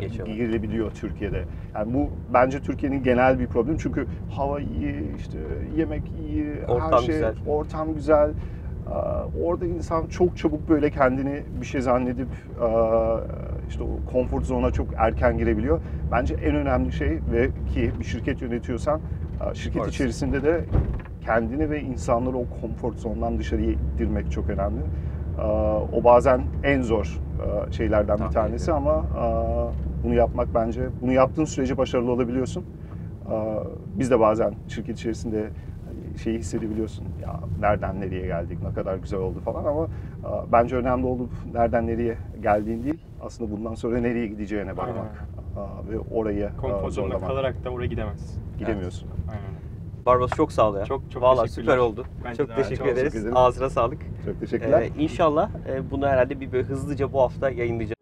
Geçiyorlar. 0.00 0.34
girilebiliyor 0.34 0.90
Türkiye'de. 0.90 1.44
Yani 1.74 1.94
bu 1.94 2.10
bence 2.34 2.60
Türkiye'nin 2.60 3.02
genel 3.02 3.38
bir 3.38 3.46
problemi 3.46 3.78
çünkü 3.78 4.06
hava 4.30 4.60
iyi, 4.60 5.16
işte 5.16 5.38
yemek 5.76 6.02
iyi, 6.28 6.44
her 6.66 6.74
Ortam 6.74 6.98
şey 7.00 7.14
güzel. 7.14 7.34
ortam 7.46 7.94
güzel. 7.94 8.30
Aa, 8.90 9.24
Orada 9.44 9.66
insan 9.66 10.06
çok 10.06 10.36
çabuk 10.36 10.68
böyle 10.68 10.90
kendini 10.90 11.42
bir 11.60 11.66
şey 11.66 11.80
zannedip 11.80 12.28
aa, 12.60 13.16
işte 13.68 13.82
o 13.82 14.12
comfort 14.12 14.44
zone'a 14.44 14.70
çok 14.70 14.86
erken 14.96 15.38
girebiliyor. 15.38 15.80
Bence 16.12 16.34
en 16.34 16.54
önemli 16.54 16.92
şey 16.92 17.18
ve 17.32 17.50
ki 17.74 17.90
bir 18.00 18.04
şirket 18.04 18.42
yönetiyorsan 18.42 19.00
şirket 19.54 19.76
Orası. 19.82 19.90
içerisinde 19.90 20.42
de 20.42 20.64
kendini 21.20 21.70
ve 21.70 21.80
insanları 21.80 22.36
o 22.36 22.44
comfort 22.60 22.98
zone'dan 22.98 23.38
dışarıya 23.38 23.70
ittirmek 23.70 24.32
çok 24.32 24.50
önemli. 24.50 24.80
Aa, 25.38 25.78
O 25.92 26.04
bazen 26.04 26.44
en 26.62 26.82
zor 26.82 27.20
aa, 27.40 27.72
şeylerden 27.72 28.18
bir 28.18 28.28
tanesi 28.28 28.72
ama 28.72 28.92
aa, 28.92 29.66
bunu 30.04 30.14
yapmak 30.14 30.54
bence 30.54 30.88
bunu 31.02 31.12
yaptığın 31.12 31.44
sürece 31.44 31.76
başarılı 31.76 32.10
olabiliyorsun. 32.10 32.64
Aa, 33.28 33.56
Biz 33.94 34.10
de 34.10 34.20
bazen 34.20 34.54
şirket 34.68 34.98
içerisinde 34.98 35.50
şeyi 36.22 36.38
hissedebiliyorsun. 36.38 37.06
Ya 37.22 37.40
nereden 37.60 38.00
nereye 38.00 38.26
geldik, 38.26 38.62
ne 38.62 38.72
kadar 38.72 38.96
güzel 38.96 39.20
oldu 39.20 39.40
falan 39.40 39.64
ama 39.64 39.82
aa, 40.24 40.52
bence 40.52 40.76
önemli 40.76 41.06
olup 41.06 41.30
nereden 41.54 41.86
nereye 41.86 42.16
geldiğin 42.40 42.84
değil, 42.84 42.98
aslında 43.22 43.50
bundan 43.50 43.74
sonra 43.74 44.00
nereye 44.00 44.26
gideceğine 44.26 44.76
bakmak. 44.76 45.28
Aa, 45.56 45.90
Ve 45.90 45.98
orayı 45.98 46.50
Konfor 46.56 46.90
zorlamak. 46.90 47.28
kalarak 47.28 47.64
da 47.64 47.70
oraya 47.70 47.86
gidemezsin. 47.86 48.42
Gidemiyorsun. 48.58 49.08
Aynen 49.30 49.44
öyle. 49.46 49.57
Barbaros 50.08 50.30
çok 50.36 50.52
sağ 50.52 50.70
ol 50.70 50.76
ya. 50.76 50.84
Çok- 50.84 51.10
çok 51.10 51.22
Vallahi 51.22 51.48
süper 51.48 51.76
oldu. 51.76 52.04
Bence 52.24 52.36
çok 52.36 52.56
teşekkür 52.56 52.86
ederiz. 52.86 53.26
Ağzına 53.34 53.70
sağlık. 53.70 53.98
Çok 54.26 54.40
teşekkürler. 54.40 54.82
Ee, 54.82 54.90
inşallah 54.98 55.50
e, 55.68 55.90
bunu 55.90 56.06
herhalde 56.06 56.40
bir 56.40 56.52
böyle 56.52 56.64
hızlıca 56.64 57.12
bu 57.12 57.20
hafta 57.20 57.50
yayınlayacağız. 57.50 57.97